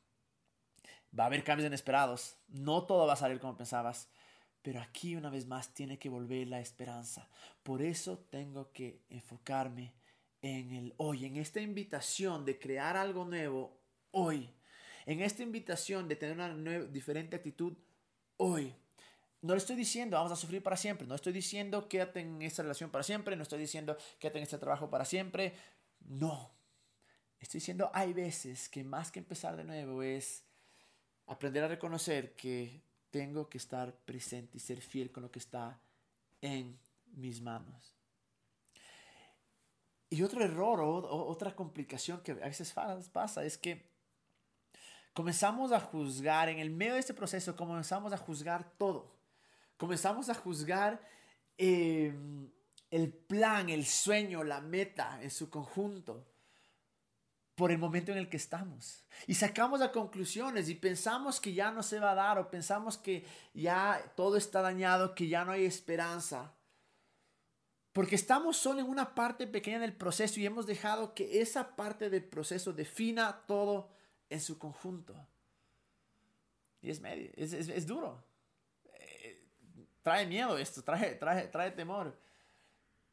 Va 1.19 1.25
a 1.25 1.27
haber 1.27 1.45
cambios 1.45 1.67
inesperados, 1.67 2.37
no 2.49 2.85
todo 2.85 3.07
va 3.07 3.15
a 3.15 3.17
salir 3.17 3.41
como 3.41 3.57
pensabas, 3.57 4.09
pero 4.63 4.81
aquí 4.81 5.17
una 5.17 5.31
vez 5.31 5.47
más 5.47 5.73
tiene 5.73 5.99
que 5.99 6.09
volver 6.09 6.47
la 6.49 6.61
esperanza. 6.61 7.29
Por 7.63 7.83
eso 7.83 8.19
tengo 8.31 8.73
que 8.73 9.03
enfocarme 9.09 9.95
en 10.43 10.73
el 10.73 10.95
hoy, 10.99 11.25
en 11.25 11.37
esta 11.37 11.61
invitación 11.61 12.45
de 12.45 12.59
crear 12.59 12.97
algo 12.97 13.25
nuevo 13.25 13.81
hoy, 14.11 14.51
en 15.07 15.21
esta 15.21 15.43
invitación 15.43 16.09
de 16.09 16.17
tener 16.17 16.53
una 16.53 16.81
diferente 16.81 17.37
actitud 17.37 17.77
hoy. 18.37 18.75
No 19.41 19.55
le 19.55 19.59
estoy 19.59 19.77
diciendo 19.77 20.17
vamos 20.17 20.33
a 20.33 20.37
sufrir 20.37 20.63
para 20.63 20.77
siempre, 20.77 21.07
no 21.07 21.15
estoy 21.15 21.33
diciendo 21.33 21.89
quédate 21.89 22.21
en 22.21 22.43
esta 22.43 22.63
relación 22.63 22.91
para 22.91 23.05
siempre, 23.05 23.37
no 23.37 23.43
estoy 23.43 23.59
diciendo 23.59 23.97
quédate 24.19 24.39
en 24.39 24.45
este 24.45 24.59
trabajo 24.59 24.91
para 24.91 25.05
siempre, 25.05 25.55
no, 26.01 26.59
Estoy 27.41 27.59
diciendo, 27.59 27.91
hay 27.95 28.13
veces 28.13 28.69
que 28.69 28.83
más 28.83 29.13
que 29.13 29.21
empezar 29.21 29.57
de 29.57 29.65
nuevo 29.65 30.03
es 30.03 30.45
aprender 31.27 31.63
a 31.63 31.69
reconocer 31.69 32.35
que 32.35 32.83
tengo 33.11 33.49
que 33.49 33.59
estar 33.59 33.95
presente 34.01 34.57
y 34.57 34.61
ser 34.61 34.81
fiel 34.81 35.13
con 35.13 35.23
lo 35.23 35.31
que 35.31 35.39
está 35.39 35.81
en 36.41 36.79
mis 37.13 37.41
manos. 37.41 37.95
Y 40.11 40.23
otro 40.23 40.43
error 40.43 40.81
o, 40.81 41.27
otra 41.27 41.55
complicación 41.55 42.23
que 42.23 42.33
a 42.33 42.47
veces 42.47 42.75
pasa 43.13 43.45
es 43.45 43.57
que 43.57 43.89
comenzamos 45.13 45.71
a 45.71 45.81
juzgar, 45.81 46.49
en 46.49 46.59
el 46.59 46.71
medio 46.71 46.95
de 46.95 47.01
este 47.01 47.15
proceso 47.15 47.55
comenzamos 47.55 48.13
a 48.13 48.19
juzgar 48.19 48.73
todo. 48.79 49.18
Comenzamos 49.79 50.29
a 50.29 50.35
juzgar 50.35 51.01
em, 51.57 52.51
el 52.91 53.11
plan, 53.11 53.71
el 53.71 53.87
sueño, 53.87 54.45
la 54.45 54.61
meta 54.61 55.19
en 55.23 55.31
su 55.31 55.49
conjunto 55.49 56.27
por 57.55 57.73
el 57.73 57.79
momento 57.79 58.13
en 58.13 58.19
el 58.19 58.29
que 58.29 58.37
estamos. 58.37 59.05
Y 59.27 59.35
sacamos 59.35 59.81
las 59.81 59.91
conclusiones 59.91 60.69
y 60.69 60.75
pensamos 60.75 61.41
que 61.41 61.55
ya 61.55 61.73
no 61.73 61.83
se 61.83 61.99
va 61.99 62.13
a 62.13 62.15
dar 62.15 62.39
o 62.39 62.51
pensamos 62.51 62.99
que 62.99 63.25
ya 63.55 64.13
todo 64.15 64.37
está 64.37 64.61
dañado, 64.61 65.15
que 65.15 65.27
ya 65.27 65.45
no 65.45 65.53
hay 65.53 65.65
esperanza. 65.65 66.55
Porque 67.93 68.15
estamos 68.15 68.57
solo 68.57 68.79
en 68.79 68.87
una 68.87 69.13
parte 69.17 69.49
pequeña 69.49 69.81
del 69.81 69.93
proceso 69.93 70.39
y 70.39 70.47
hemos 70.47 70.67
dejado 70.67 71.15
que 71.15 71.41
esa 71.41 71.75
parte 71.75 72.11
del 72.11 72.23
proceso 72.23 72.73
defina 72.73 73.45
todo 73.49 73.91
en 74.31 74.41
su 74.41 74.57
conjunto. 74.57 75.17
Y 76.81 76.91
es, 76.91 77.01
medio, 77.01 77.29
es, 77.35 77.53
es, 77.53 77.87
duro. 77.89 78.25
Trae 80.09 80.25
miedo 80.25 80.57
esto, 80.57 80.83
trae, 80.83 81.17
trae, 81.17 81.49
trae 81.49 81.71
temor. 81.71 82.19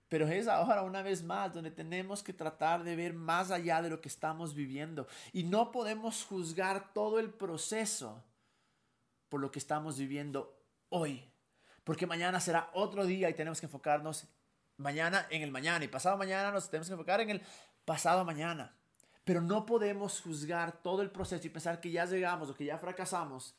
Pero 0.07 0.29
es 0.29 0.47
ahora 0.47 0.81
una 0.81 1.01
vez 1.01 1.21
más 1.21 1.53
donde 1.53 1.69
tenemos 1.69 2.23
que 2.23 2.31
tratar 2.31 2.85
de 2.85 2.95
ver 2.95 3.13
más 3.13 3.51
allá 3.51 3.81
de 3.81 3.89
lo 3.89 3.99
que 3.99 4.07
estamos 4.07 4.55
viviendo. 4.55 5.05
Y 5.33 5.43
no 5.43 5.73
podemos 5.73 6.23
juzgar 6.23 6.93
todo 6.93 7.19
el 7.19 7.31
proceso 7.31 8.23
por 9.27 9.41
lo 9.41 9.51
que 9.51 9.59
estamos 9.59 9.97
viviendo 9.97 10.57
hoy. 10.87 11.29
Porque 11.83 12.07
mañana 12.07 12.39
será 12.39 12.69
otro 12.71 13.05
día 13.05 13.29
y 13.29 13.33
tenemos 13.33 13.59
que 13.59 13.65
enfocarnos 13.65 14.29
mañana 14.77 15.27
en 15.29 15.41
el 15.41 15.51
mañana. 15.51 15.83
Y 15.83 15.89
pasado 15.89 16.15
mañana 16.15 16.49
nos 16.49 16.69
tenemos 16.69 16.87
que 16.87 16.93
enfocar 16.93 17.19
en 17.19 17.29
el 17.29 17.41
pasado 17.83 18.23
mañana. 18.23 18.73
Pero 19.25 19.41
no 19.41 19.65
podemos 19.65 20.21
juzgar 20.21 20.81
todo 20.81 21.01
el 21.01 21.11
proceso 21.11 21.45
y 21.45 21.49
pensar 21.49 21.81
que 21.81 21.91
ya 21.91 22.05
llegamos 22.05 22.49
o 22.49 22.55
que 22.55 22.63
ya 22.63 22.77
fracasamos 22.77 23.53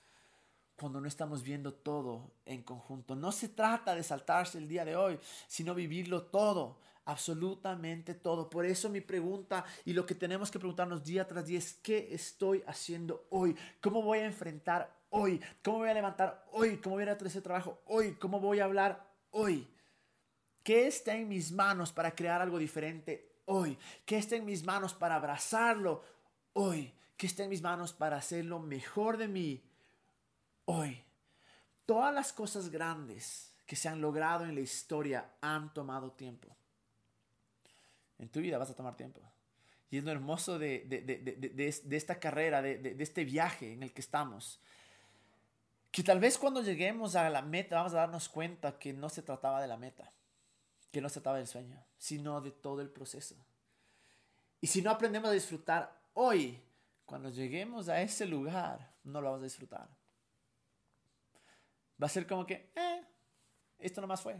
cuando 0.77 1.01
no 1.01 1.09
estamos 1.09 1.43
viendo 1.43 1.73
todo 1.73 2.31
en 2.45 2.62
conjunto. 2.62 3.17
No 3.17 3.33
se 3.33 3.49
trata 3.49 3.95
de 3.95 4.03
saltarse 4.03 4.59
el 4.59 4.69
día 4.69 4.85
de 4.85 4.95
hoy, 4.95 5.19
sino 5.49 5.75
vivirlo 5.75 6.25
todo, 6.25 6.79
absolutamente 7.07 8.15
todo. 8.15 8.51
Por 8.51 8.67
eso 8.67 8.91
mi 8.91 9.01
pregunta 9.01 9.65
y 9.85 9.95
lo 9.95 10.05
que 10.05 10.15
tenemos 10.15 10.51
que 10.51 10.59
preguntarnos 10.59 11.03
día 11.03 11.27
tras 11.27 11.47
día 11.47 11.59
es, 11.59 11.75
¿qué 11.83 12.09
estoy 12.12 12.62
haciendo 12.67 13.27
hoy? 13.31 13.57
¿Cómo 13.81 14.03
voy 14.03 14.19
a 14.19 14.27
enfrentar 14.27 14.95
hoy? 15.11 15.41
¿Cómo 15.65 15.79
voy 15.79 15.89
a 15.89 15.95
levantar 15.95 16.47
hoy? 16.53 16.77
¿Cómo 16.77 16.97
voy 16.97 17.09
a 17.09 17.12
hacer 17.12 17.27
ese 17.27 17.41
trabajo 17.41 17.81
hoy? 17.87 18.12
¿Cómo 18.17 18.39
voy 18.39 18.61
a 18.61 18.65
hablar 18.65 19.09
hoy? 19.31 19.67
¿Qué 20.62 20.87
está 20.87 21.15
en 21.15 21.29
mis 21.29 21.53
manos 21.53 21.93
para 21.93 22.15
crear 22.15 22.43
algo 22.43 22.59
diferente 22.59 23.41
hoy? 23.47 23.79
¿Qué 24.05 24.19
está 24.19 24.37
en 24.37 24.45
mis 24.45 24.65
manos 24.65 24.93
para 24.93 25.15
abrazarlo 25.15 26.03
hoy? 26.53 26.93
¿Qué 27.17 27.27
está 27.27 27.45
en 27.45 27.51
mis 27.51 27.62
manos 27.62 27.95
para 27.95 28.17
hacerlo 28.17 28.59
mejor 28.59 29.17
de 29.17 29.29
mí 29.29 29.65
hoy. 30.66 31.02
Todas 31.87 32.14
las 32.14 32.33
cosas 32.33 32.68
grandes 32.68 33.52
que 33.66 33.76
se 33.76 33.88
han 33.88 34.00
logrado 34.00 34.44
en 34.44 34.55
la 34.55 34.61
historia 34.61 35.29
han 35.40 35.72
tomado 35.72 36.12
tiempo. 36.12 36.48
En 38.18 38.29
tu 38.29 38.40
vida 38.40 38.59
vas 38.59 38.70
a 38.70 38.76
tomar 38.76 38.96
tiempo. 38.96 39.20
Y 39.90 39.98
es 39.98 40.05
lo 40.05 40.11
hermoso 40.11 40.59
de, 40.59 40.85
de, 40.87 41.96
esta 41.96 42.18
carrera, 42.18 42.61
de, 42.61 42.96
este 42.98 43.24
viaje 43.24 43.72
en 43.72 43.83
el 43.83 43.92
que 43.92 44.00
estamos. 44.00 44.61
Que 45.90 46.02
tal 46.02 46.18
vez 46.18 46.38
cuando 46.38 46.62
lleguemos 46.62 47.14
a 47.14 47.31
la 47.31 47.42
meta 47.42 47.76
vamos 47.76 47.94
a 47.94 47.98
darnos 47.98 48.29
cuenta 48.29 48.79
que 48.79 48.92
no 48.92 49.09
se 49.09 49.22
trataba 49.22 49.61
de 49.61 49.68
la 49.68 49.76
meta, 49.76 50.12
que 50.90 51.00
no 51.00 51.09
se 51.09 51.14
trataba 51.14 51.38
del 51.38 51.46
sueño, 51.46 51.83
sino 51.98 52.40
de 52.40 52.50
todo 52.50 52.81
el 52.81 52.90
proceso. 52.90 53.37
Y 54.61 54.66
si 54.66 54.83
no 54.83 54.90
aprendemos 54.90 55.31
a 55.31 55.35
disfrutar 55.35 55.96
hoy, 56.14 56.61
cuando 57.05 57.31
lleguemos 57.31 57.88
a 57.88 58.02
ese 58.02 58.26
lugar, 58.26 58.92
no 59.05 59.20
lo 59.20 59.29
vamos 59.29 59.42
a 59.42 59.44
disfrutar 59.44 59.88
va 62.00 62.06
a 62.06 62.11
ser 62.11 62.26
como 62.26 62.46
que, 62.46 62.70
eh, 62.74 63.02
esto 63.78 64.00
nomás 64.00 64.20
fue. 64.20 64.37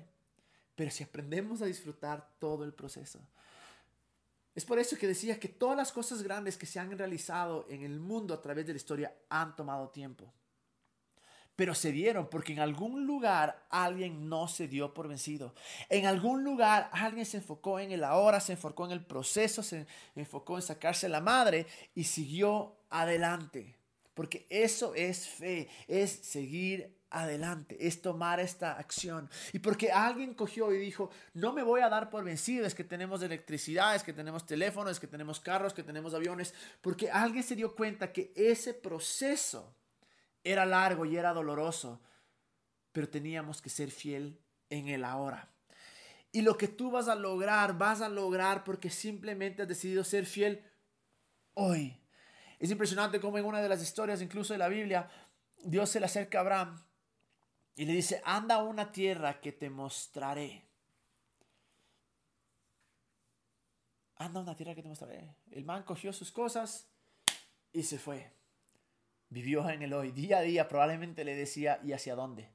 Pero 0.75 0.91
si 0.91 1.05
aprendemos 1.05 1.63
a 1.63 1.67
disfrutar 1.67 2.37
todo 2.39 2.65
el 2.65 2.75
proceso. 2.75 3.21
Es 4.55 4.65
por 4.65 4.79
eso 4.79 4.97
que 4.97 5.07
decía 5.07 5.39
que 5.39 5.49
todas 5.49 5.77
las 5.77 5.93
cosas 5.93 6.23
grandes 6.23 6.57
que 6.57 6.65
se 6.65 6.79
han 6.81 6.97
realizado 6.97 7.67
en 7.69 7.83
el 7.83 8.01
mundo 8.01 8.33
a 8.33 8.41
través 8.41 8.67
de 8.67 8.73
la 8.73 8.79
historia 8.79 9.15
han 9.29 9.55
tomado 9.55 9.91
tiempo. 9.91 10.33
pero 11.57 11.75
se 11.75 11.91
dieron 11.91 12.29
porque 12.29 12.53
en 12.53 12.61
algún 12.61 13.07
lugar 13.07 13.67
alguien 13.71 14.29
no 14.29 14.47
se 14.47 14.69
dio 14.69 14.93
por 14.93 15.09
vencido. 15.09 15.55
En 15.89 16.05
algún 16.05 16.45
lugar 16.45 16.91
alguien 16.93 17.25
se 17.25 17.39
enfocó 17.39 17.81
en 17.81 17.93
el 17.93 18.05
ahora, 18.05 18.41
se 18.41 18.53
enfocó 18.53 18.85
en 18.85 18.93
el 18.93 19.05
proceso, 19.05 19.63
se 19.63 19.87
enfocó 20.15 20.57
en 20.57 20.63
sacarse 20.63 21.09
la 21.09 21.23
madre 21.23 21.67
y 21.95 22.05
siguió 22.05 22.77
adelante. 22.91 23.75
Porque 24.13 24.47
eso 24.51 24.95
es 24.95 25.29
fe, 25.29 25.69
es 25.89 26.11
seguir 26.11 26.96
adelante, 27.11 27.77
es 27.87 28.03
tomar 28.03 28.41
esta 28.41 28.73
acción. 28.73 29.31
Y 29.53 29.59
porque 29.61 29.93
alguien 29.93 30.35
cogió 30.35 30.73
y 30.73 30.79
dijo, 30.79 31.11
no 31.35 31.53
me 31.53 31.63
voy 31.63 31.81
a 31.81 31.89
dar 31.89 32.11
por 32.11 32.25
vencido, 32.25 32.67
es 32.67 32.75
que 32.75 32.85
tenemos 32.85 33.23
electricidad, 33.23 33.95
es 33.95 34.03
que 34.03 34.13
tenemos 34.13 34.47
teléfonos, 34.47 34.93
es 34.93 35.01
que 35.01 35.07
tenemos 35.07 35.41
carros, 35.41 35.73
que 35.73 35.83
tenemos 35.83 36.15
aviones, 36.15 36.55
porque 36.81 37.11
alguien 37.11 37.45
se 37.45 37.57
dio 37.57 37.75
cuenta 37.75 38.13
que 38.13 38.33
ese 38.35 38.75
proceso 38.75 39.75
era 40.43 40.67
largo 40.67 41.05
y 41.05 41.17
era 41.17 41.33
doloroso, 41.33 42.01
pero 42.93 43.09
teníamos 43.09 43.61
que 43.61 43.71
ser 43.71 43.91
fiel 43.91 44.39
en 44.71 44.89
el 44.89 45.05
ahora. 45.05 45.51
Y 46.33 46.43
lo 46.43 46.59
que 46.59 46.69
tú 46.69 46.91
vas 46.91 47.09
a 47.09 47.15
lograr, 47.15 47.79
vas 47.79 48.01
a 48.01 48.09
lograr 48.09 48.63
porque 48.65 48.91
simplemente 48.91 49.63
has 49.63 49.69
decidido 49.69 50.05
ser 50.05 50.27
fiel 50.27 50.63
hoy. 51.55 51.99
Es 52.59 52.71
impresionante 52.71 53.21
cómo 53.21 53.39
en 53.39 53.45
una 53.45 53.61
de 53.61 53.69
las 53.69 53.83
historias, 53.83 54.21
incluso 54.23 54.53
de 54.53 54.59
la 54.59 54.69
Biblia, 54.69 55.09
Dios 55.65 55.91
se 55.91 56.01
le 56.01 56.07
acerca 56.07 56.39
a 56.39 56.41
Abraham 56.43 56.86
y 57.77 57.85
le 57.85 57.93
dice, 57.93 58.21
anda 58.25 58.57
a 58.57 58.63
una 58.65 58.91
tierra 58.91 59.41
que 59.41 59.53
te 59.53 59.71
mostraré. 59.71 60.65
Anda 64.17 64.41
a 64.41 64.43
una 64.43 64.57
tierra 64.57 64.75
que 64.75 64.83
te 64.83 64.89
mostraré. 64.89 65.37
El 65.51 65.65
man 65.65 65.83
cogió 65.85 66.13
sus 66.13 66.33
cosas 66.33 66.89
y 67.73 67.83
se 67.83 67.99
fue 67.99 68.37
vivió 69.29 69.69
en 69.69 69.83
el 69.83 69.93
hoy, 69.93 70.13
día 70.13 70.39
a 70.39 70.43
día, 70.43 70.69
probablemente 70.69 71.25
le 71.25 71.35
decía, 71.35 71.81
¿y 71.83 71.93
hacia 71.93 72.15
dónde? 72.15 72.49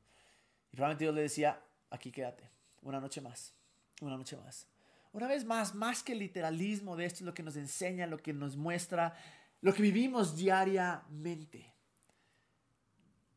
Y 0.72 0.76
probablemente 0.76 1.06
Dios 1.06 1.16
le 1.16 1.22
decía, 1.22 1.62
aquí 1.90 2.12
quédate, 2.12 2.50
una 2.82 3.00
noche 3.00 3.22
más, 3.22 3.54
una 4.02 4.18
noche 4.18 4.38
más. 4.38 4.68
Una 5.14 5.28
vez 5.28 5.44
más, 5.44 5.76
más 5.76 6.04
que 6.04 6.14
el 6.14 6.20
literalismo 6.20 6.96
de 6.96 7.06
esto 7.06 7.18
es 7.18 7.26
lo 7.26 7.34
que 7.34 7.44
nos 7.44 7.58
enseña, 7.58 8.08
lo 8.08 8.18
que 8.18 8.32
nos 8.32 8.56
muestra, 8.56 9.14
lo 9.60 9.74
que 9.74 9.82
vivimos 9.82 10.38
diariamente. 10.38 11.74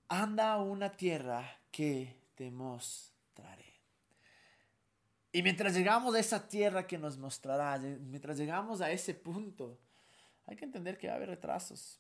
Anda 0.08 0.52
a 0.52 0.62
una 0.62 0.92
tierra 0.92 1.58
que 1.74 2.14
te 2.36 2.52
mostraré. 2.52 3.74
Y 5.32 5.42
mientras 5.42 5.74
llegamos 5.74 6.14
a 6.14 6.20
esa 6.20 6.46
tierra 6.46 6.86
que 6.86 6.98
nos 6.98 7.18
mostrará, 7.18 7.76
mientras 7.78 8.38
llegamos 8.38 8.80
a 8.80 8.92
ese 8.92 9.12
punto, 9.12 9.76
hay 10.46 10.54
que 10.54 10.64
entender 10.64 10.96
que 10.96 11.08
va 11.08 11.14
a 11.14 11.16
haber 11.16 11.30
retrasos. 11.30 11.98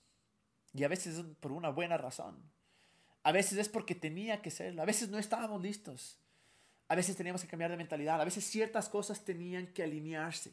Y 0.72 0.84
a 0.84 0.88
veces 0.88 1.18
es 1.18 1.24
por 1.40 1.50
una 1.50 1.70
buena 1.70 1.96
razón. 1.96 2.40
A 3.24 3.32
veces 3.32 3.58
es 3.58 3.68
porque 3.68 3.96
tenía 3.96 4.40
que 4.40 4.52
ser. 4.52 4.78
A 4.78 4.84
veces 4.84 5.08
no 5.08 5.18
estábamos 5.18 5.60
listos. 5.60 6.20
A 6.86 6.94
veces 6.94 7.16
teníamos 7.16 7.42
que 7.42 7.48
cambiar 7.48 7.72
de 7.72 7.76
mentalidad. 7.76 8.20
A 8.20 8.24
veces 8.24 8.44
ciertas 8.44 8.88
cosas 8.88 9.24
tenían 9.24 9.66
que 9.66 9.82
alinearse. 9.82 10.52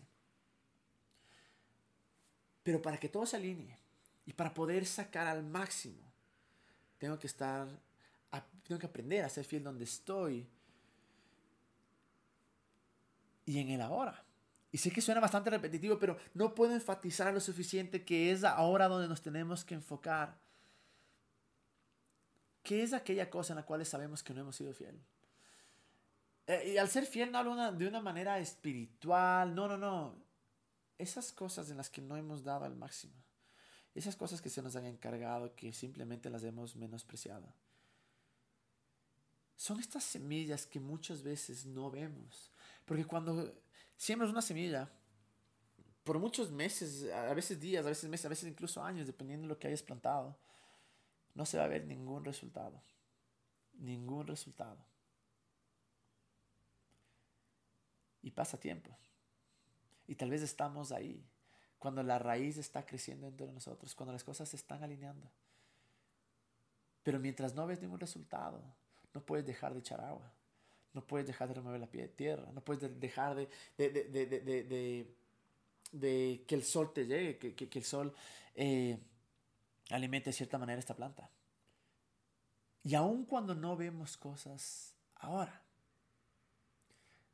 Pero 2.63 2.81
para 2.81 2.97
que 2.97 3.09
todo 3.09 3.27
se 3.27 3.35
alinee 3.35 3.77
y 4.25 4.33
para 4.33 4.51
poder 4.51 4.87
sacar 4.87 5.27
al 5.27 5.43
máximo, 5.43 6.11
tengo 6.97 7.19
que 7.19 7.27
estar, 7.27 7.67
tengo 8.39 8.79
que 8.79 8.87
aprender 8.87 9.25
a 9.25 9.29
ser 9.29 9.43
fiel 9.43 9.63
donde 9.63 9.83
estoy 9.83 10.47
y 13.45 13.59
en 13.59 13.69
el 13.69 13.81
ahora. 13.81 14.23
Y 14.71 14.77
sé 14.77 14.91
que 14.91 15.01
suena 15.01 15.19
bastante 15.19 15.49
repetitivo, 15.49 15.99
pero 15.99 16.17
no 16.33 16.55
puedo 16.55 16.73
enfatizar 16.73 17.33
lo 17.33 17.41
suficiente 17.41 18.05
que 18.05 18.31
es 18.31 18.43
ahora 18.43 18.87
donde 18.87 19.09
nos 19.09 19.21
tenemos 19.21 19.65
que 19.65 19.73
enfocar. 19.73 20.39
¿Qué 22.63 22.83
es 22.83 22.93
aquella 22.93 23.29
cosa 23.29 23.53
en 23.53 23.57
la 23.57 23.65
cual 23.65 23.85
sabemos 23.85 24.23
que 24.23 24.33
no 24.33 24.41
hemos 24.41 24.55
sido 24.55 24.73
fiel? 24.73 24.97
Eh, 26.47 26.73
y 26.73 26.77
al 26.77 26.89
ser 26.89 27.05
fiel 27.05 27.31
no 27.31 27.39
hablo 27.39 27.71
de 27.73 27.87
una 27.87 28.01
manera 28.01 28.39
espiritual, 28.39 29.53
no, 29.53 29.67
no, 29.67 29.77
no. 29.77 30.15
Esas 30.97 31.33
cosas 31.33 31.69
en 31.69 31.77
las 31.77 31.89
que 31.89 32.01
no 32.01 32.15
hemos 32.15 32.43
dado 32.43 32.63
al 32.63 32.75
máximo. 32.75 33.15
Esas 33.93 34.15
cosas 34.15 34.41
que 34.41 34.49
se 34.49 34.61
nos 34.61 34.77
han 34.77 34.85
encargado, 34.85 35.53
que 35.55 35.73
simplemente 35.73 36.29
las 36.29 36.43
hemos 36.43 36.77
menospreciado. 36.77 37.53
Son 39.61 39.79
estas 39.79 40.03
semillas 40.03 40.65
que 40.65 40.79
muchas 40.79 41.21
veces 41.21 41.67
no 41.67 41.91
vemos. 41.91 42.51
Porque 42.83 43.05
cuando 43.05 43.53
siembras 43.95 44.31
una 44.31 44.41
semilla, 44.41 44.91
por 46.03 46.17
muchos 46.17 46.49
meses, 46.49 47.07
a 47.11 47.31
veces 47.35 47.59
días, 47.59 47.85
a 47.85 47.89
veces 47.89 48.09
meses, 48.09 48.25
a 48.25 48.29
veces 48.29 48.49
incluso 48.49 48.83
años, 48.83 49.05
dependiendo 49.05 49.43
de 49.43 49.49
lo 49.49 49.59
que 49.59 49.67
hayas 49.67 49.83
plantado, 49.83 50.35
no 51.35 51.45
se 51.45 51.59
va 51.59 51.65
a 51.65 51.67
ver 51.67 51.85
ningún 51.85 52.25
resultado. 52.25 52.81
Ningún 53.73 54.25
resultado. 54.25 54.83
Y 58.23 58.31
pasa 58.31 58.59
tiempo. 58.59 58.97
Y 60.07 60.15
tal 60.15 60.31
vez 60.31 60.41
estamos 60.41 60.91
ahí, 60.91 61.23
cuando 61.77 62.01
la 62.01 62.17
raíz 62.17 62.57
está 62.57 62.83
creciendo 62.83 63.27
dentro 63.27 63.45
de 63.45 63.53
nosotros, 63.53 63.93
cuando 63.93 64.11
las 64.11 64.23
cosas 64.23 64.49
se 64.49 64.55
están 64.55 64.81
alineando. 64.81 65.29
Pero 67.03 67.19
mientras 67.19 67.53
no 67.53 67.67
ves 67.67 67.79
ningún 67.79 67.99
resultado, 67.99 68.80
no 69.13 69.21
puedes 69.21 69.45
dejar 69.45 69.73
de 69.73 69.79
echar 69.79 70.01
agua. 70.01 70.31
No 70.93 71.05
puedes 71.05 71.27
dejar 71.27 71.47
de 71.47 71.53
remover 71.53 71.79
la 71.79 71.87
pie 71.87 72.03
de 72.03 72.09
tierra. 72.09 72.51
No 72.51 72.61
puedes 72.61 72.99
dejar 72.99 73.35
de, 73.35 73.49
de, 75.91 76.43
que 76.47 76.55
el 76.55 76.63
sol 76.63 76.91
te 76.93 77.05
llegue, 77.05 77.37
que, 77.37 77.55
que, 77.55 77.79
el 77.79 77.85
sol 77.85 78.13
eh, 78.55 78.97
alimente 79.89 80.29
de 80.29 80.33
cierta 80.33 80.57
manera 80.57 80.79
esta 80.79 80.95
planta. 80.95 81.29
Y 82.83 82.95
aun 82.95 83.25
cuando 83.25 83.55
no 83.55 83.77
vemos 83.77 84.17
cosas 84.17 84.95
ahora, 85.15 85.61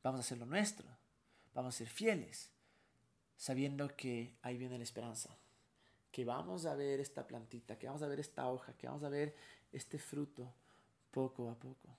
vamos 0.03 0.19
a 0.19 0.21
hacer 0.21 0.37
lo 0.37 0.45
nuestro. 0.45 0.87
Vamos 1.53 1.73
a 1.73 1.77
ser 1.79 1.87
fieles, 1.87 2.51
sabiendo 3.35 3.87
que 3.95 4.35
ahí 4.43 4.57
viene 4.57 4.77
la 4.77 4.83
esperanza. 4.83 5.35
Que 6.11 6.23
vamos 6.23 6.67
a 6.67 6.75
ver 6.75 6.99
esta 6.99 7.25
plantita, 7.25 7.79
que 7.79 7.87
vamos 7.87 8.03
a 8.03 8.07
ver 8.07 8.19
esta 8.19 8.47
hoja, 8.47 8.73
que 8.73 8.85
vamos 8.85 9.03
a 9.03 9.09
ver 9.09 9.35
este 9.71 9.97
fruto 9.97 10.53
poco 11.17 11.49
a 11.49 11.56
poco. 11.56 11.97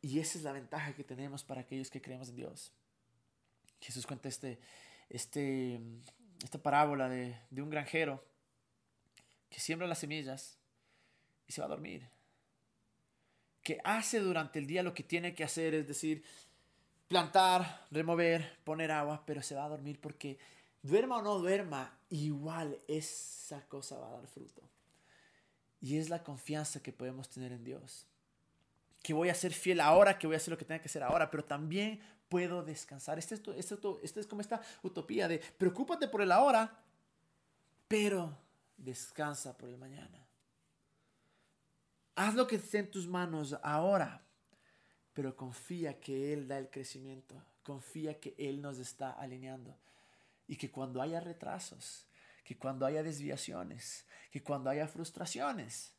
Y 0.00 0.18
esa 0.20 0.38
es 0.38 0.44
la 0.44 0.52
ventaja 0.52 0.94
que 0.94 1.04
tenemos 1.04 1.44
para 1.44 1.60
aquellos 1.60 1.90
que 1.90 2.00
creemos 2.00 2.30
en 2.30 2.36
Dios. 2.36 2.72
Jesús 3.78 4.06
cuenta 4.06 4.30
este, 4.30 4.58
este, 5.10 5.78
esta 6.42 6.62
parábola 6.62 7.10
de, 7.10 7.36
de 7.50 7.60
un 7.60 7.68
granjero 7.68 8.24
que 9.50 9.60
siembra 9.60 9.86
las 9.86 9.98
semillas 9.98 10.56
y 11.46 11.52
se 11.52 11.60
va 11.60 11.66
a 11.66 11.74
dormir. 11.76 12.08
Que 13.62 13.78
hace 13.84 14.20
durante 14.20 14.58
el 14.58 14.66
día 14.66 14.82
lo 14.82 14.94
que 14.94 15.02
tiene 15.02 15.34
que 15.34 15.44
hacer, 15.44 15.74
es 15.74 15.86
decir, 15.86 16.24
plantar, 17.06 17.86
remover, 17.90 18.60
poner 18.64 18.90
agua, 18.90 19.24
pero 19.26 19.42
se 19.42 19.54
va 19.54 19.66
a 19.66 19.68
dormir 19.68 20.00
porque 20.00 20.38
duerma 20.80 21.18
o 21.18 21.22
no 21.22 21.38
duerma, 21.38 21.98
igual 22.08 22.80
esa 22.88 23.68
cosa 23.68 23.98
va 23.98 24.08
a 24.08 24.12
dar 24.12 24.26
fruto. 24.26 24.71
Y 25.82 25.98
es 25.98 26.08
la 26.08 26.22
confianza 26.22 26.82
que 26.82 26.92
podemos 26.92 27.28
tener 27.28 27.52
en 27.52 27.64
Dios 27.64 28.06
que 29.02 29.12
voy 29.12 29.28
a 29.28 29.34
ser 29.34 29.52
fiel 29.52 29.80
ahora, 29.80 30.18
que 30.18 30.26
voy 30.26 30.34
a 30.34 30.36
hacer 30.36 30.52
lo 30.52 30.58
que 30.58 30.64
tenga 30.64 30.80
que 30.80 30.88
hacer 30.88 31.02
ahora, 31.02 31.30
pero 31.30 31.44
también 31.44 32.00
puedo 32.28 32.62
descansar. 32.62 33.18
Esta 33.18 33.34
es, 33.34 33.42
este, 33.56 33.76
este 34.02 34.20
es 34.20 34.26
como 34.26 34.40
esta 34.40 34.62
utopía 34.82 35.28
de 35.28 35.38
preocúpate 35.38 36.08
por 36.08 36.22
el 36.22 36.30
ahora, 36.30 36.80
pero 37.88 38.38
descansa 38.76 39.56
por 39.56 39.68
el 39.68 39.76
mañana. 39.76 40.26
Haz 42.14 42.34
lo 42.34 42.46
que 42.46 42.56
esté 42.56 42.78
en 42.78 42.90
tus 42.90 43.08
manos 43.08 43.56
ahora, 43.62 44.22
pero 45.12 45.36
confía 45.36 45.98
que 45.98 46.32
Él 46.32 46.46
da 46.46 46.58
el 46.58 46.70
crecimiento, 46.70 47.34
confía 47.64 48.20
que 48.20 48.34
Él 48.38 48.62
nos 48.62 48.78
está 48.78 49.10
alineando 49.10 49.76
y 50.46 50.56
que 50.56 50.70
cuando 50.70 51.02
haya 51.02 51.20
retrasos, 51.20 52.06
que 52.44 52.58
cuando 52.58 52.86
haya 52.86 53.02
desviaciones, 53.02 54.06
que 54.30 54.42
cuando 54.42 54.70
haya 54.70 54.88
frustraciones, 54.88 55.94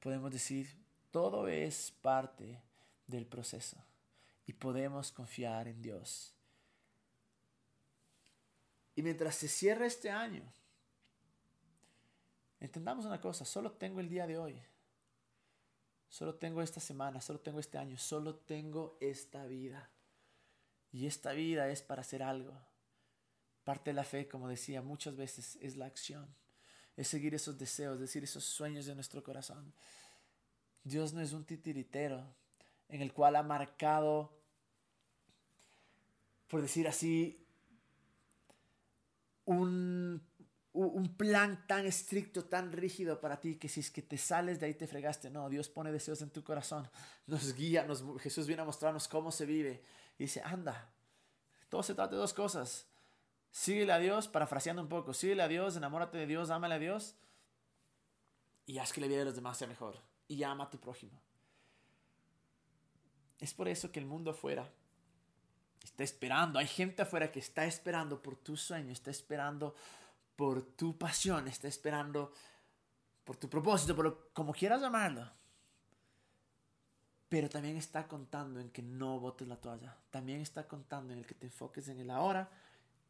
podemos 0.00 0.30
decir, 0.30 0.76
todo 1.10 1.48
es 1.48 1.92
parte 2.02 2.60
del 3.06 3.26
proceso 3.26 3.76
y 4.46 4.52
podemos 4.52 5.12
confiar 5.12 5.68
en 5.68 5.80
Dios. 5.80 6.34
Y 8.96 9.02
mientras 9.02 9.34
se 9.34 9.48
cierra 9.48 9.86
este 9.86 10.10
año, 10.10 10.42
entendamos 12.60 13.04
una 13.06 13.20
cosa, 13.20 13.44
solo 13.44 13.72
tengo 13.72 14.00
el 14.00 14.08
día 14.08 14.26
de 14.26 14.38
hoy. 14.38 14.62
Solo 16.08 16.36
tengo 16.36 16.62
esta 16.62 16.78
semana, 16.78 17.20
solo 17.20 17.40
tengo 17.40 17.58
este 17.58 17.76
año, 17.76 17.98
solo 17.98 18.36
tengo 18.36 18.96
esta 19.00 19.46
vida. 19.46 19.90
Y 20.92 21.06
esta 21.06 21.32
vida 21.32 21.68
es 21.70 21.82
para 21.82 22.02
hacer 22.02 22.22
algo. 22.22 22.56
Parte 23.64 23.90
de 23.90 23.94
la 23.94 24.04
fe, 24.04 24.28
como 24.28 24.48
decía 24.48 24.82
muchas 24.82 25.16
veces, 25.16 25.56
es 25.60 25.76
la 25.76 25.86
acción. 25.86 26.28
Es 26.96 27.08
seguir 27.08 27.34
esos 27.34 27.58
deseos, 27.58 27.94
es 27.94 28.00
decir, 28.00 28.22
esos 28.22 28.44
sueños 28.44 28.86
de 28.86 28.94
nuestro 28.94 29.22
corazón. 29.22 29.72
Dios 30.84 31.14
no 31.14 31.20
es 31.20 31.32
un 31.32 31.44
titiritero 31.44 32.24
en 32.88 33.00
el 33.00 33.12
cual 33.12 33.36
ha 33.36 33.42
marcado, 33.42 34.38
por 36.46 36.60
decir 36.60 36.86
así, 36.86 37.44
un, 39.46 40.22
un 40.72 41.16
plan 41.16 41.66
tan 41.66 41.86
estricto, 41.86 42.44
tan 42.44 42.70
rígido 42.70 43.20
para 43.20 43.40
ti, 43.40 43.56
que 43.56 43.68
si 43.68 43.80
es 43.80 43.90
que 43.90 44.02
te 44.02 44.18
sales 44.18 44.60
de 44.60 44.66
ahí 44.66 44.74
te 44.74 44.86
fregaste. 44.86 45.30
No, 45.30 45.48
Dios 45.48 45.68
pone 45.68 45.90
deseos 45.90 46.20
en 46.22 46.30
tu 46.30 46.44
corazón, 46.44 46.88
nos 47.26 47.54
guía, 47.54 47.86
Jesús 48.20 48.46
viene 48.46 48.62
a 48.62 48.66
mostrarnos 48.66 49.08
cómo 49.08 49.32
se 49.32 49.46
vive. 49.46 49.82
Y 50.18 50.24
dice, 50.24 50.42
anda, 50.44 50.92
todo 51.68 51.82
se 51.82 51.94
trata 51.94 52.12
de 52.12 52.20
dos 52.20 52.34
cosas. 52.34 52.86
Síguele 53.54 53.92
a 53.92 54.00
Dios, 54.00 54.26
parafraseando 54.26 54.82
un 54.82 54.88
poco, 54.88 55.14
síguele 55.14 55.40
a 55.40 55.46
Dios, 55.46 55.76
enamórate 55.76 56.18
de 56.18 56.26
Dios, 56.26 56.50
ámale 56.50 56.74
a 56.74 56.78
Dios 56.80 57.14
y 58.66 58.78
haz 58.78 58.92
que 58.92 59.00
la 59.00 59.06
vida 59.06 59.20
de 59.20 59.26
los 59.26 59.36
demás 59.36 59.56
sea 59.56 59.68
mejor. 59.68 59.96
Y 60.26 60.42
ama 60.42 60.64
a 60.64 60.70
tu 60.70 60.80
prójimo. 60.80 61.16
Es 63.38 63.54
por 63.54 63.68
eso 63.68 63.92
que 63.92 64.00
el 64.00 64.06
mundo 64.06 64.32
afuera 64.32 64.68
está 65.84 66.02
esperando. 66.02 66.58
Hay 66.58 66.66
gente 66.66 67.02
afuera 67.02 67.30
que 67.30 67.38
está 67.38 67.64
esperando 67.64 68.20
por 68.20 68.34
tu 68.34 68.56
sueño, 68.56 68.90
está 68.90 69.12
esperando 69.12 69.76
por 70.34 70.60
tu 70.60 70.98
pasión, 70.98 71.46
está 71.46 71.68
esperando 71.68 72.32
por 73.22 73.36
tu 73.36 73.48
propósito, 73.48 73.94
por 73.94 74.32
como 74.32 74.52
quieras 74.52 74.80
llamarlo. 74.80 75.30
Pero 77.28 77.48
también 77.48 77.76
está 77.76 78.08
contando 78.08 78.58
en 78.58 78.70
que 78.70 78.82
no 78.82 79.20
botes 79.20 79.46
la 79.46 79.60
toalla. 79.60 79.96
También 80.10 80.40
está 80.40 80.66
contando 80.66 81.12
en 81.12 81.20
el 81.20 81.26
que 81.26 81.36
te 81.36 81.46
enfoques 81.46 81.86
en 81.86 82.00
el 82.00 82.10
ahora 82.10 82.50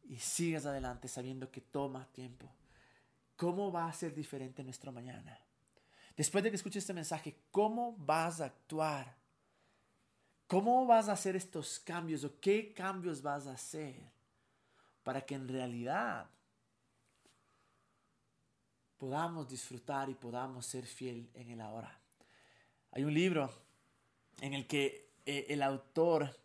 y 0.07 0.17
sigas 0.17 0.65
adelante 0.65 1.07
sabiendo 1.07 1.51
que 1.51 1.61
toma 1.61 2.07
tiempo. 2.11 2.49
¿Cómo 3.35 3.71
va 3.71 3.87
a 3.87 3.93
ser 3.93 4.13
diferente 4.13 4.63
nuestro 4.63 4.91
mañana? 4.91 5.37
Después 6.15 6.43
de 6.43 6.49
que 6.49 6.55
escuches 6.55 6.83
este 6.83 6.93
mensaje, 6.93 7.35
¿cómo 7.51 7.95
vas 7.97 8.39
a 8.39 8.45
actuar? 8.45 9.15
¿Cómo 10.47 10.85
vas 10.85 11.09
a 11.09 11.13
hacer 11.13 11.35
estos 11.35 11.79
cambios 11.79 12.23
o 12.23 12.39
qué 12.39 12.73
cambios 12.73 13.21
vas 13.21 13.47
a 13.47 13.53
hacer 13.53 13.95
para 15.03 15.21
que 15.21 15.35
en 15.35 15.47
realidad 15.47 16.29
podamos 18.97 19.47
disfrutar 19.47 20.09
y 20.09 20.15
podamos 20.15 20.65
ser 20.65 20.85
fiel 20.85 21.29
en 21.33 21.51
el 21.51 21.61
ahora. 21.61 21.99
Hay 22.91 23.03
un 23.03 23.13
libro 23.13 23.51
en 24.41 24.53
el 24.53 24.67
que 24.67 25.11
eh, 25.25 25.45
el 25.49 25.61
autor 25.61 26.35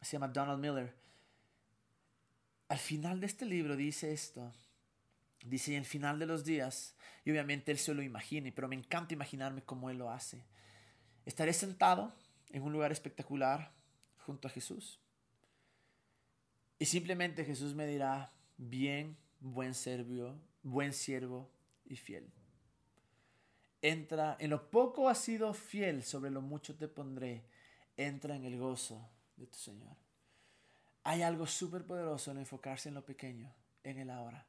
se 0.00 0.12
llama 0.12 0.28
Donald 0.28 0.60
Miller. 0.60 0.94
Al 2.68 2.78
final 2.78 3.20
de 3.20 3.26
este 3.26 3.44
libro 3.44 3.76
dice 3.76 4.12
esto. 4.12 4.52
Dice, 5.44 5.72
y 5.72 5.76
en 5.76 5.84
final 5.84 6.18
de 6.18 6.26
los 6.26 6.44
días, 6.44 6.96
y 7.24 7.30
obviamente 7.30 7.70
él 7.70 7.78
se 7.78 7.92
lo 7.92 8.02
imagina, 8.02 8.50
pero 8.54 8.66
me 8.66 8.76
encanta 8.76 9.12
imaginarme 9.12 9.62
cómo 9.62 9.90
él 9.90 9.98
lo 9.98 10.10
hace. 10.10 10.42
Estaré 11.26 11.52
sentado 11.52 12.14
en 12.50 12.62
un 12.62 12.72
lugar 12.72 12.92
espectacular 12.92 13.70
junto 14.24 14.48
a 14.48 14.50
Jesús. 14.50 14.98
Y 16.78 16.86
simplemente 16.86 17.44
Jesús 17.44 17.74
me 17.74 17.86
dirá, 17.86 18.32
bien, 18.56 19.16
buen 19.40 19.74
siervo, 19.74 20.34
buen 20.62 20.92
siervo 20.92 21.50
y 21.84 21.96
fiel. 21.96 22.30
Entra, 23.82 24.36
en 24.40 24.48
lo 24.48 24.70
poco 24.70 25.10
has 25.10 25.18
sido 25.18 25.52
fiel, 25.52 26.02
sobre 26.02 26.30
lo 26.30 26.40
mucho 26.40 26.74
te 26.74 26.88
pondré. 26.88 27.44
Entra 27.98 28.34
en 28.34 28.44
el 28.44 28.58
gozo 28.58 29.10
de 29.36 29.46
tu 29.46 29.58
Señor. 29.58 30.03
Hay 31.04 31.22
algo 31.22 31.46
súper 31.46 31.84
poderoso 31.84 32.30
en 32.30 32.38
enfocarse 32.38 32.88
en 32.88 32.96
lo 32.96 33.04
pequeño, 33.04 33.52
en 33.82 33.98
el 33.98 34.10
ahora. 34.10 34.46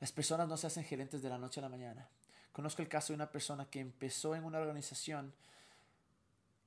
Las 0.00 0.12
personas 0.12 0.48
no 0.48 0.56
se 0.56 0.66
hacen 0.66 0.84
gerentes 0.84 1.22
de 1.22 1.28
la 1.28 1.38
noche 1.38 1.60
a 1.60 1.62
la 1.62 1.68
mañana. 1.68 2.08
Conozco 2.52 2.82
el 2.82 2.88
caso 2.88 3.12
de 3.12 3.16
una 3.16 3.30
persona 3.30 3.68
que 3.68 3.80
empezó 3.80 4.34
en 4.34 4.44
una 4.44 4.58
organización 4.58 5.34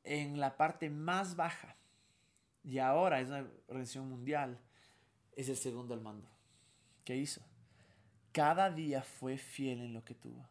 en 0.03 0.39
la 0.39 0.55
parte 0.57 0.89
más 0.89 1.35
baja 1.35 1.75
y 2.63 2.79
ahora 2.79 3.19
es 3.19 3.29
una 3.29 3.47
organización 3.67 4.09
mundial. 4.09 4.59
Es 5.35 5.49
el 5.49 5.57
segundo 5.57 5.93
al 5.93 6.01
mando. 6.01 6.29
¿Qué 7.03 7.15
hizo? 7.15 7.41
cada 8.31 8.69
día 8.69 9.01
fue 9.01 9.37
fiel 9.37 9.81
en 9.81 9.93
lo 9.93 10.03
que 10.03 10.15
tuvo. 10.15 10.47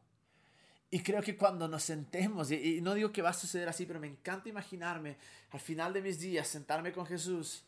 Y 0.90 1.00
creo 1.02 1.22
que 1.22 1.36
cuando 1.36 1.68
nos 1.68 1.82
sentemos, 1.82 2.50
y, 2.50 2.80
no 2.80 2.94
digo 2.94 3.12
que 3.12 3.22
va 3.22 3.30
a 3.30 3.34
suceder 3.34 3.68
así, 3.68 3.84
pero 3.84 4.00
me 4.00 4.06
encanta 4.06 4.48
imaginarme 4.48 5.16
al 5.50 5.60
final 5.60 5.92
de 5.92 6.02
mis 6.02 6.18
días 6.18 6.48
sentarme 6.48 6.92
con 6.92 7.06
Jesús, 7.06 7.64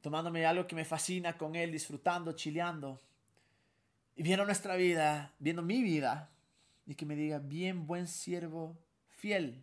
tomándome 0.00 0.46
algo 0.46 0.66
que 0.66 0.74
me 0.74 0.84
fascina 0.84 1.36
con 1.36 1.56
Él, 1.56 1.72
disfrutando, 1.72 2.32
chileando, 2.32 3.00
y 4.16 4.22
viendo 4.22 4.44
nuestra 4.44 4.76
vida, 4.76 5.32
viendo 5.38 5.62
mi 5.62 5.82
vida, 5.82 6.30
y 6.86 6.94
que 6.94 7.06
me 7.06 7.16
diga, 7.16 7.38
bien 7.38 7.86
buen 7.86 8.06
siervo, 8.06 8.76
fiel. 9.08 9.62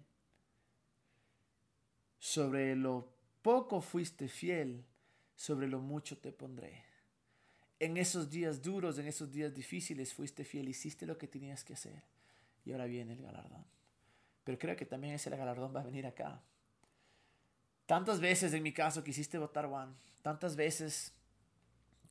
Sobre 2.20 2.76
lo 2.76 3.12
poco 3.42 3.82
fuiste 3.82 4.28
fiel, 4.28 4.84
sobre 5.36 5.68
lo 5.68 5.80
mucho 5.80 6.18
te 6.18 6.32
pondré 6.32 6.88
en 7.80 7.98
esos 7.98 8.30
días 8.30 8.62
duros, 8.62 8.98
en 8.98 9.08
esos 9.08 9.32
días 9.32 9.54
difíciles, 9.54 10.14
fuiste 10.14 10.44
fiel, 10.44 10.68
hiciste 10.68 11.06
lo 11.06 11.18
que 11.18 11.28
tenías 11.28 11.64
que 11.64 11.74
hacer. 11.74 12.02
Y 12.66 12.72
ahora 12.72 12.86
viene 12.86 13.14
el 13.14 13.22
galardón. 13.22 13.66
Pero 14.44 14.58
creo 14.58 14.76
que 14.76 14.86
también 14.86 15.14
ese 15.14 15.30
galardón 15.30 15.76
va 15.76 15.82
a 15.82 15.86
venir 15.86 16.06
acá. 16.06 16.42
Tantas 17.88 18.20
veces 18.20 18.54
en 18.54 18.62
mi 18.62 18.74
caso 18.74 19.02
quisiste 19.02 19.38
votar 19.38 19.66
Juan, 19.66 19.96
tantas 20.22 20.58
veces 20.58 21.14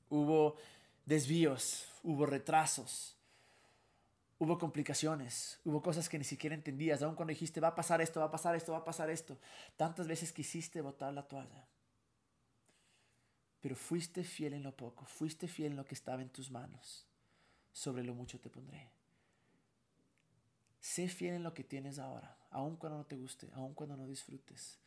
hubo 0.08 0.56
desvíos, 1.04 1.86
hubo 2.02 2.24
retrasos, 2.24 3.14
hubo 4.38 4.56
complicaciones, 4.56 5.60
hubo 5.66 5.82
cosas 5.82 6.08
que 6.08 6.18
ni 6.18 6.24
siquiera 6.24 6.54
entendías, 6.54 7.02
aun 7.02 7.14
cuando 7.14 7.32
dijiste 7.32 7.60
va 7.60 7.68
a 7.68 7.74
pasar 7.74 8.00
esto, 8.00 8.20
va 8.20 8.26
a 8.26 8.30
pasar 8.30 8.56
esto, 8.56 8.72
va 8.72 8.78
a 8.78 8.84
pasar 8.84 9.10
esto. 9.10 9.38
Tantas 9.76 10.08
veces 10.08 10.32
quisiste 10.32 10.80
botar 10.80 11.12
la 11.12 11.28
toalla. 11.28 11.68
Pero 13.60 13.76
fuiste 13.76 14.24
fiel 14.24 14.54
en 14.54 14.62
lo 14.62 14.74
poco, 14.74 15.04
fuiste 15.04 15.46
fiel 15.46 15.72
en 15.72 15.76
lo 15.76 15.84
que 15.84 15.94
estaba 15.94 16.22
en 16.22 16.30
tus 16.30 16.50
manos, 16.50 17.06
sobre 17.72 18.02
lo 18.02 18.14
mucho 18.14 18.40
te 18.40 18.48
pondré. 18.48 18.88
Sé 20.80 21.06
fiel 21.08 21.34
en 21.34 21.42
lo 21.42 21.52
que 21.52 21.64
tienes 21.64 21.98
ahora, 21.98 22.38
aun 22.50 22.76
cuando 22.76 22.96
no 22.96 23.04
te 23.04 23.16
guste, 23.16 23.50
aun 23.54 23.74
cuando 23.74 23.94
no 23.94 24.06
disfrutes, 24.06 24.78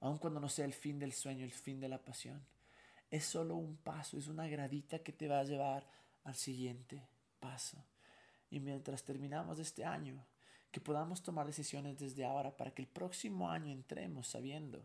aun 0.00 0.18
cuando 0.18 0.40
no 0.40 0.48
sea 0.48 0.64
el 0.64 0.74
fin 0.74 0.98
del 0.98 1.12
sueño, 1.12 1.44
el 1.44 1.52
fin 1.52 1.80
de 1.80 1.88
la 1.88 2.02
pasión. 2.02 2.44
Es 3.10 3.24
solo 3.24 3.56
un 3.56 3.76
paso, 3.76 4.18
es 4.18 4.28
una 4.28 4.46
gradita 4.46 5.00
que 5.00 5.12
te 5.12 5.28
va 5.28 5.40
a 5.40 5.44
llevar 5.44 5.88
al 6.24 6.34
siguiente 6.34 7.08
paso. 7.40 7.84
Y 8.50 8.60
mientras 8.60 9.04
terminamos 9.04 9.58
este 9.58 9.84
año, 9.84 10.24
que 10.70 10.80
podamos 10.80 11.22
tomar 11.22 11.46
decisiones 11.46 11.98
desde 11.98 12.24
ahora 12.24 12.56
para 12.56 12.72
que 12.72 12.82
el 12.82 12.88
próximo 12.88 13.50
año 13.50 13.72
entremos 13.72 14.28
sabiendo 14.28 14.82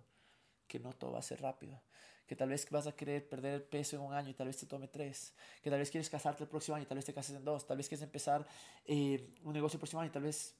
que 0.67 0.79
no 0.79 0.93
todo 0.93 1.13
va 1.13 1.19
a 1.19 1.23
ser 1.23 1.41
rápido, 1.41 1.81
que 2.25 2.35
tal 2.35 2.49
vez 2.49 2.67
vas 2.69 2.87
a 2.87 2.95
querer 2.95 3.27
perder 3.27 3.67
peso 3.67 3.97
en 3.97 4.01
un 4.01 4.13
año 4.13 4.29
y 4.29 4.33
tal 4.33 4.47
vez 4.47 4.57
te 4.57 4.65
tome 4.65 4.87
tres, 4.87 5.33
que 5.61 5.69
tal 5.69 5.79
vez 5.79 5.91
quieres 5.91 6.09
casarte 6.09 6.43
el 6.43 6.49
próximo 6.49 6.75
año 6.75 6.83
y 6.83 6.87
tal 6.87 6.97
vez 6.97 7.05
te 7.05 7.13
cases 7.13 7.35
en 7.35 7.43
dos, 7.43 7.67
tal 7.67 7.77
vez 7.77 7.87
quieres 7.87 8.03
empezar 8.03 8.47
eh, 8.85 9.35
un 9.43 9.53
negocio 9.53 9.75
el 9.77 9.81
próximo 9.81 10.01
año 10.01 10.09
y 10.09 10.13
tal 10.13 10.23
vez 10.23 10.55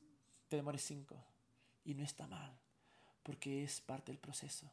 te 0.50 0.58
demores 0.58 0.82
cinco. 0.84 1.24
Y 1.86 1.96
no 1.96 2.04
está 2.04 2.28
mal, 2.28 2.58
porque 3.24 3.64
es 3.64 3.82
parte 3.82 4.12
del 4.12 4.20
proceso. 4.20 4.70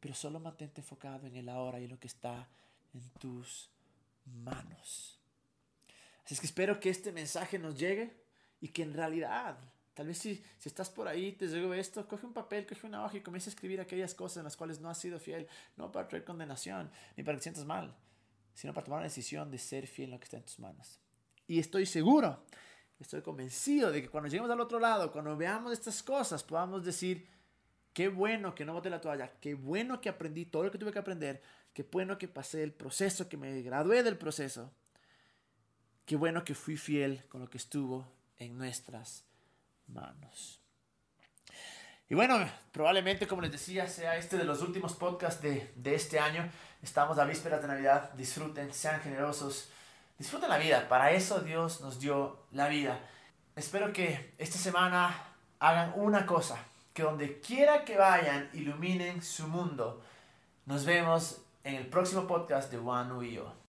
Pero 0.00 0.14
solo 0.14 0.38
mantente 0.40 0.80
enfocado 0.80 1.26
en 1.26 1.36
el 1.36 1.48
ahora 1.48 1.80
y 1.80 1.84
en 1.84 1.90
lo 1.90 1.98
que 1.98 2.08
está 2.08 2.48
en 2.92 3.08
tus 3.18 3.70
manos. 4.24 5.18
Así 6.24 6.34
es 6.34 6.40
que 6.40 6.46
espero 6.46 6.78
que 6.78 6.90
este 6.90 7.12
mensaje 7.12 7.58
nos 7.58 7.78
llegue 7.78 8.12
y 8.60 8.68
que 8.68 8.82
en 8.82 8.94
realidad 8.94 9.58
Tal 9.96 10.08
vez 10.08 10.18
si, 10.18 10.44
si 10.58 10.68
estás 10.68 10.90
por 10.90 11.08
ahí, 11.08 11.32
te 11.32 11.48
digo 11.48 11.72
esto, 11.72 12.06
coge 12.06 12.26
un 12.26 12.34
papel, 12.34 12.66
coge 12.66 12.86
una 12.86 13.02
hoja 13.02 13.16
y 13.16 13.22
comienza 13.22 13.48
a 13.48 13.52
escribir 13.54 13.80
aquellas 13.80 14.14
cosas 14.14 14.36
en 14.36 14.44
las 14.44 14.54
cuales 14.54 14.78
no 14.78 14.90
has 14.90 14.98
sido 14.98 15.18
fiel, 15.18 15.48
no 15.78 15.90
para 15.90 16.06
traer 16.06 16.22
condenación, 16.22 16.90
ni 17.16 17.24
para 17.24 17.36
que 17.36 17.38
te 17.38 17.42
sientas 17.44 17.64
mal, 17.64 17.96
sino 18.52 18.74
para 18.74 18.84
tomar 18.84 18.98
una 18.98 19.08
decisión 19.08 19.50
de 19.50 19.56
ser 19.56 19.86
fiel 19.86 20.08
en 20.08 20.10
lo 20.10 20.18
que 20.18 20.24
está 20.24 20.36
en 20.36 20.42
tus 20.42 20.58
manos. 20.58 21.00
Y 21.46 21.58
estoy 21.58 21.86
seguro, 21.86 22.44
estoy 23.00 23.22
convencido 23.22 23.90
de 23.90 24.02
que 24.02 24.10
cuando 24.10 24.28
lleguemos 24.28 24.50
al 24.50 24.60
otro 24.60 24.78
lado, 24.78 25.10
cuando 25.10 25.34
veamos 25.34 25.72
estas 25.72 26.02
cosas, 26.02 26.44
podamos 26.44 26.84
decir, 26.84 27.26
qué 27.96 28.08
bueno 28.08 28.54
que 28.54 28.66
no 28.66 28.74
boté 28.74 28.90
la 28.90 29.00
toalla, 29.00 29.32
qué 29.40 29.54
bueno 29.54 30.02
que 30.02 30.10
aprendí 30.10 30.44
todo 30.44 30.64
lo 30.64 30.70
que 30.70 30.76
tuve 30.76 30.92
que 30.92 30.98
aprender, 30.98 31.40
qué 31.72 31.82
bueno 31.90 32.18
que 32.18 32.28
pasé 32.28 32.62
el 32.62 32.74
proceso, 32.74 33.26
que 33.26 33.38
me 33.38 33.62
gradué 33.62 34.02
del 34.02 34.18
proceso, 34.18 34.70
qué 36.04 36.14
bueno 36.14 36.44
que 36.44 36.54
fui 36.54 36.76
fiel 36.76 37.24
con 37.30 37.40
lo 37.40 37.48
que 37.48 37.56
estuvo 37.56 38.06
en 38.36 38.58
nuestras 38.58 39.24
manos. 39.86 40.60
Y 42.10 42.14
bueno, 42.14 42.38
probablemente, 42.70 43.26
como 43.26 43.40
les 43.40 43.52
decía, 43.52 43.88
sea 43.88 44.18
este 44.18 44.36
de 44.36 44.44
los 44.44 44.60
últimos 44.60 44.92
podcasts 44.92 45.40
de, 45.40 45.72
de 45.74 45.94
este 45.94 46.20
año. 46.20 46.46
Estamos 46.82 47.18
a 47.18 47.24
vísperas 47.24 47.62
de 47.62 47.68
Navidad. 47.68 48.12
Disfruten, 48.12 48.74
sean 48.74 49.00
generosos, 49.00 49.70
disfruten 50.18 50.50
la 50.50 50.58
vida. 50.58 50.86
Para 50.86 51.12
eso 51.12 51.40
Dios 51.40 51.80
nos 51.80 51.98
dio 51.98 52.44
la 52.52 52.68
vida. 52.68 53.00
Espero 53.56 53.90
que 53.94 54.34
esta 54.36 54.58
semana 54.58 55.32
hagan 55.58 55.94
una 55.96 56.26
cosa, 56.26 56.62
que 56.96 57.02
donde 57.02 57.40
quiera 57.40 57.84
que 57.84 57.98
vayan, 57.98 58.48
iluminen 58.54 59.20
su 59.20 59.46
mundo. 59.48 60.00
Nos 60.64 60.86
vemos 60.86 61.42
en 61.62 61.74
el 61.74 61.88
próximo 61.88 62.26
podcast 62.26 62.72
de 62.72 62.78
One 62.78 63.28
y 63.28 63.38